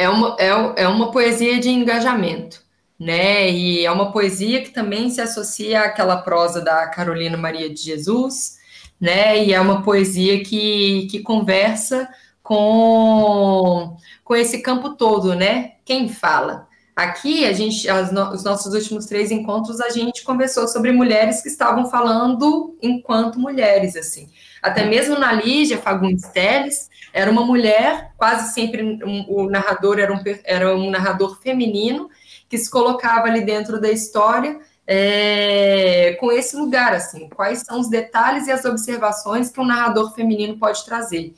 [0.00, 2.62] é, uma, é, é uma poesia de engajamento,
[2.98, 3.50] né?
[3.50, 8.58] E é uma poesia que também se associa àquela prosa da Carolina Maria de Jesus,
[9.00, 9.44] né?
[9.44, 12.08] E é uma poesia que, que conversa
[12.42, 15.72] com, com esse campo todo, né?
[15.84, 16.66] Quem fala?
[16.96, 21.48] Aqui, a gente, as, os nossos últimos três encontros, a gente conversou sobre mulheres que
[21.48, 24.28] estavam falando enquanto mulheres, assim.
[24.62, 30.12] Até mesmo na Lígia Fagundes Teles, era uma mulher, quase sempre um, o narrador era
[30.12, 32.08] um, era um narrador feminino,
[32.48, 34.58] que se colocava ali dentro da história
[34.92, 40.12] é, com esse lugar, assim, quais são os detalhes e as observações que um narrador
[40.14, 41.32] feminino pode trazer.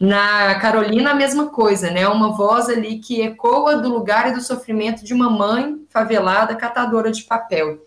[0.00, 2.08] Na Carolina, a mesma coisa, né?
[2.08, 7.12] Uma voz ali que ecoa do lugar e do sofrimento de uma mãe favelada, catadora
[7.12, 7.78] de papel.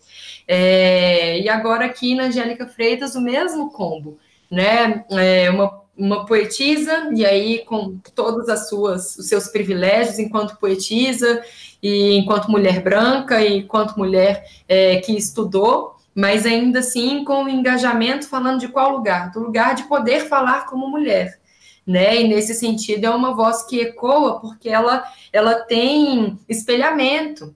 [0.48, 4.18] É, e agora aqui na Angélica Freitas, o mesmo combo,
[4.50, 5.04] né?
[5.10, 11.42] É uma uma poetisa, e aí com todos as suas, os seus privilégios enquanto poetisa,
[11.82, 18.26] e enquanto mulher branca, e enquanto mulher é, que estudou, mas ainda assim com engajamento
[18.26, 19.30] falando de qual lugar?
[19.30, 21.38] Do lugar de poder falar como mulher.
[21.86, 22.22] Né?
[22.22, 27.54] E nesse sentido é uma voz que ecoa porque ela, ela tem espelhamento,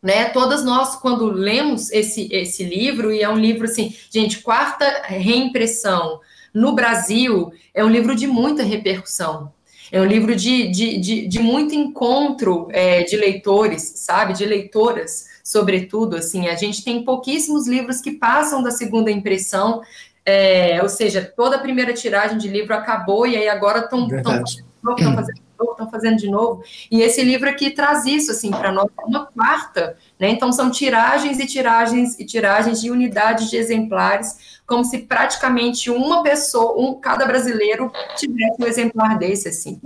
[0.00, 0.26] né?
[0.26, 6.20] Todas nós, quando lemos esse, esse livro, e é um livro assim, gente, quarta reimpressão,
[6.52, 9.52] no Brasil, é um livro de muita repercussão.
[9.90, 14.32] É um livro de, de, de, de muito encontro é, de leitores, sabe?
[14.32, 16.16] De leitoras, sobretudo.
[16.16, 19.82] Assim, a gente tem pouquíssimos livros que passam da segunda impressão,
[20.24, 25.42] é, ou seja, toda a primeira tiragem de livro acabou e aí agora estão fazendo
[25.62, 26.62] novo, estão fazendo de novo.
[26.90, 30.28] E esse livro aqui traz isso, assim, para nós, uma quarta, né?
[30.28, 36.22] Então, são tiragens e tiragens e tiragens de unidades de exemplares, como se praticamente uma
[36.22, 39.80] pessoa, um, cada brasileiro tivesse um exemplar desse, assim,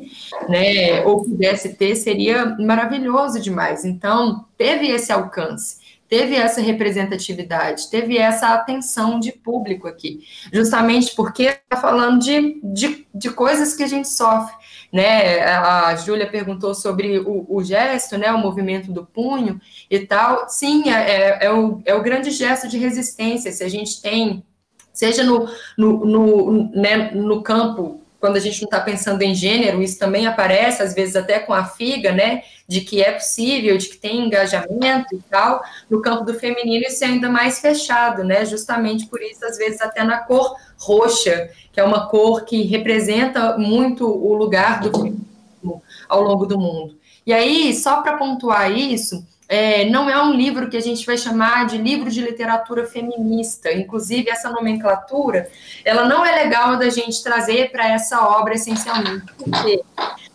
[0.48, 1.04] né?
[1.04, 3.84] Ou pudesse ter, seria maravilhoso demais.
[3.84, 10.20] Então, teve esse alcance teve essa representatividade, teve essa atenção de público aqui,
[10.52, 14.54] justamente porque está falando de, de, de, coisas que a gente sofre,
[14.92, 15.44] né?
[15.44, 18.30] A Júlia perguntou sobre o, o, gesto, né?
[18.32, 19.60] O movimento do punho
[19.90, 20.48] e tal.
[20.48, 23.52] Sim, é, é, é, o, é o grande gesto de resistência.
[23.52, 24.44] Se a gente tem,
[24.92, 29.80] seja no, no, no, né, no campo quando a gente não está pensando em gênero,
[29.80, 33.86] isso também aparece, às vezes até com a figa, né, de que é possível, de
[33.86, 35.62] que tem engajamento e tal.
[35.88, 39.80] No campo do feminino, isso é ainda mais fechado, né, justamente por isso, às vezes,
[39.80, 45.80] até na cor roxa, que é uma cor que representa muito o lugar do feminismo
[46.08, 46.98] ao longo do mundo.
[47.24, 51.16] E aí, só para pontuar isso, é, não é um livro que a gente vai
[51.16, 53.72] chamar de livro de literatura feminista.
[53.72, 55.48] Inclusive, essa nomenclatura,
[55.84, 59.26] ela não é legal da gente trazer para essa obra essencialmente.
[59.38, 59.82] Porque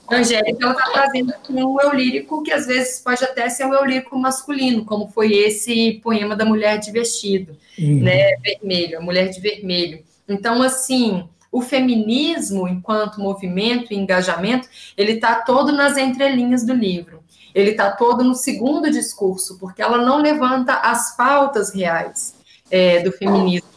[0.07, 3.83] a Angélica está trazendo um eu lírico que às vezes pode até ser um eu
[3.83, 8.03] lírico masculino, como foi esse poema da mulher de vestido, uhum.
[8.03, 10.03] né, vermelho, a mulher de vermelho.
[10.27, 17.20] Então, assim, o feminismo, enquanto movimento e engajamento, ele está todo nas entrelinhas do livro
[17.53, 22.35] ele está todo no segundo discurso, porque ela não levanta as pautas reais
[22.69, 23.69] é, do feminismo.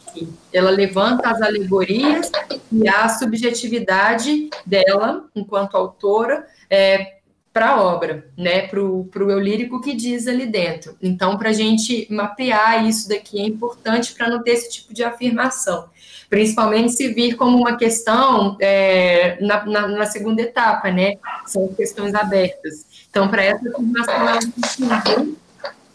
[0.52, 2.30] Ela levanta as alegorias
[2.70, 7.14] e a subjetividade dela, enquanto autora, é,
[7.54, 10.96] para a obra, né, para o eu lírico que diz ali dentro.
[11.00, 15.04] Então, para a gente mapear isso daqui é importante para não ter esse tipo de
[15.04, 15.88] afirmação,
[16.28, 22.14] principalmente se vir como uma questão é, na, na, na, segunda etapa, né, são questões
[22.14, 22.86] abertas.
[23.08, 24.38] Então, para essa afirmação, ela
[24.78, 25.36] não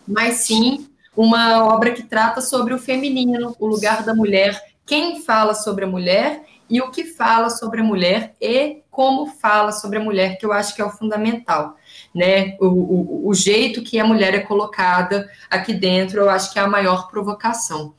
[0.08, 5.54] mas sim uma obra que trata sobre o feminino, o lugar da mulher, quem fala
[5.54, 10.02] sobre a mulher e o que fala sobre a mulher e como fala sobre a
[10.02, 11.76] mulher, que eu acho que é o fundamental,
[12.14, 12.58] né?
[12.60, 16.62] O, o, o jeito que a mulher é colocada aqui dentro, eu acho que é
[16.62, 17.94] a maior provocação.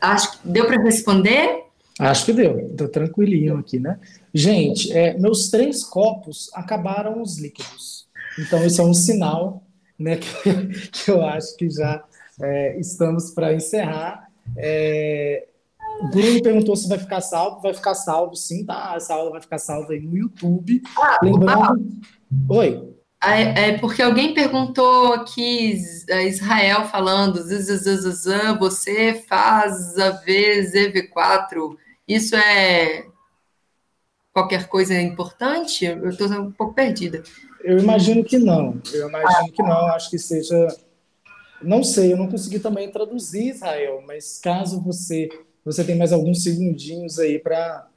[0.00, 1.64] Acho que deu para responder?
[1.98, 3.98] Acho que deu, estou tranquilinho aqui, né?
[4.32, 8.08] Gente, é, meus três copos acabaram os líquidos.
[8.38, 9.62] Então, isso é um sinal
[9.98, 12.02] né, que, que eu acho que já
[12.42, 14.28] é, estamos para encerrar.
[14.56, 15.46] É,
[16.00, 17.60] o Bruno perguntou se vai ficar salvo.
[17.60, 18.94] Vai ficar salvo, sim, tá?
[18.96, 20.82] Essa aula vai ficar salva aí no YouTube.
[20.96, 21.48] Ah, Lembrando.
[21.48, 21.74] Ah,
[22.48, 22.94] Oi.
[23.22, 25.80] É, é, porque alguém perguntou aqui,
[26.10, 27.42] é, Israel falando,
[28.58, 33.06] você faz a VZV4, isso é
[34.32, 35.84] qualquer coisa importante?
[35.84, 37.22] Eu estou um pouco perdida.
[37.62, 40.68] Eu imagino que não, eu imagino que não, acho que seja
[41.62, 45.28] não sei, eu não consegui também traduzir, Israel, mas caso você
[45.64, 47.88] você tem mais alguns segundinhos aí para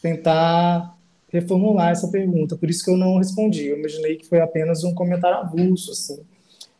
[0.00, 0.96] tentar
[1.28, 2.56] reformular essa pergunta.
[2.56, 3.66] Por isso que eu não respondi.
[3.66, 6.20] Eu imaginei que foi apenas um comentário avulso, assim.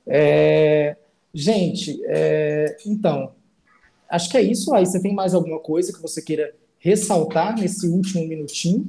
[0.06, 0.96] É,
[1.34, 3.32] gente, é, então,
[4.10, 4.74] acho que é isso.
[4.74, 8.84] Aí você tem mais alguma coisa que você queira ressaltar nesse último minutinho?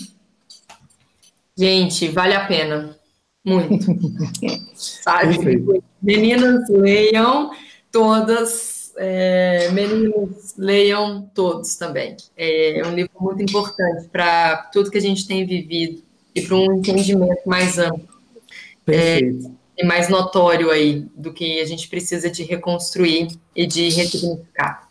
[1.56, 2.98] Gente, vale a pena.
[3.46, 3.86] Muito.
[4.74, 5.36] Sabe?
[5.36, 5.84] Perfeito.
[6.02, 7.52] Meninas, leiam
[7.92, 8.94] todas.
[8.98, 12.18] É, meninos, leiam todos também.
[12.36, 16.04] É um livro muito importante para tudo que a gente tem vivido
[16.36, 18.08] e para um entendimento mais amplo.
[18.86, 19.48] Perfeito.
[19.48, 24.91] É, e mais notório aí do que a gente precisa de reconstruir e de ressignificar.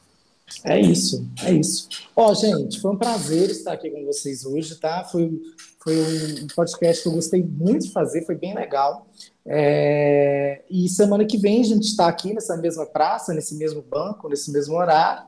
[0.65, 1.89] É isso, é isso.
[2.15, 5.05] Ó, gente, foi um prazer estar aqui com vocês hoje, tá?
[5.05, 5.41] Foi,
[5.83, 5.97] foi
[6.43, 9.07] um podcast que eu gostei muito de fazer, foi bem legal.
[9.47, 14.29] É, e semana que vem a gente está aqui nessa mesma praça, nesse mesmo banco,
[14.29, 15.25] nesse mesmo horário,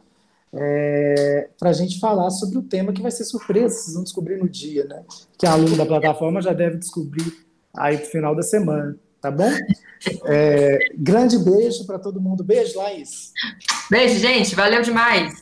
[0.54, 4.36] é, para a gente falar sobre o tema que vai ser surpresa, vocês vão descobrir
[4.36, 5.02] no dia, né?
[5.38, 9.50] Que aluno da plataforma já deve descobrir aí no final da semana, tá bom?
[10.26, 12.42] É, grande beijo para todo mundo.
[12.42, 13.32] Beijo, Laís.
[13.88, 14.54] Beijo, gente.
[14.54, 15.41] Valeu demais.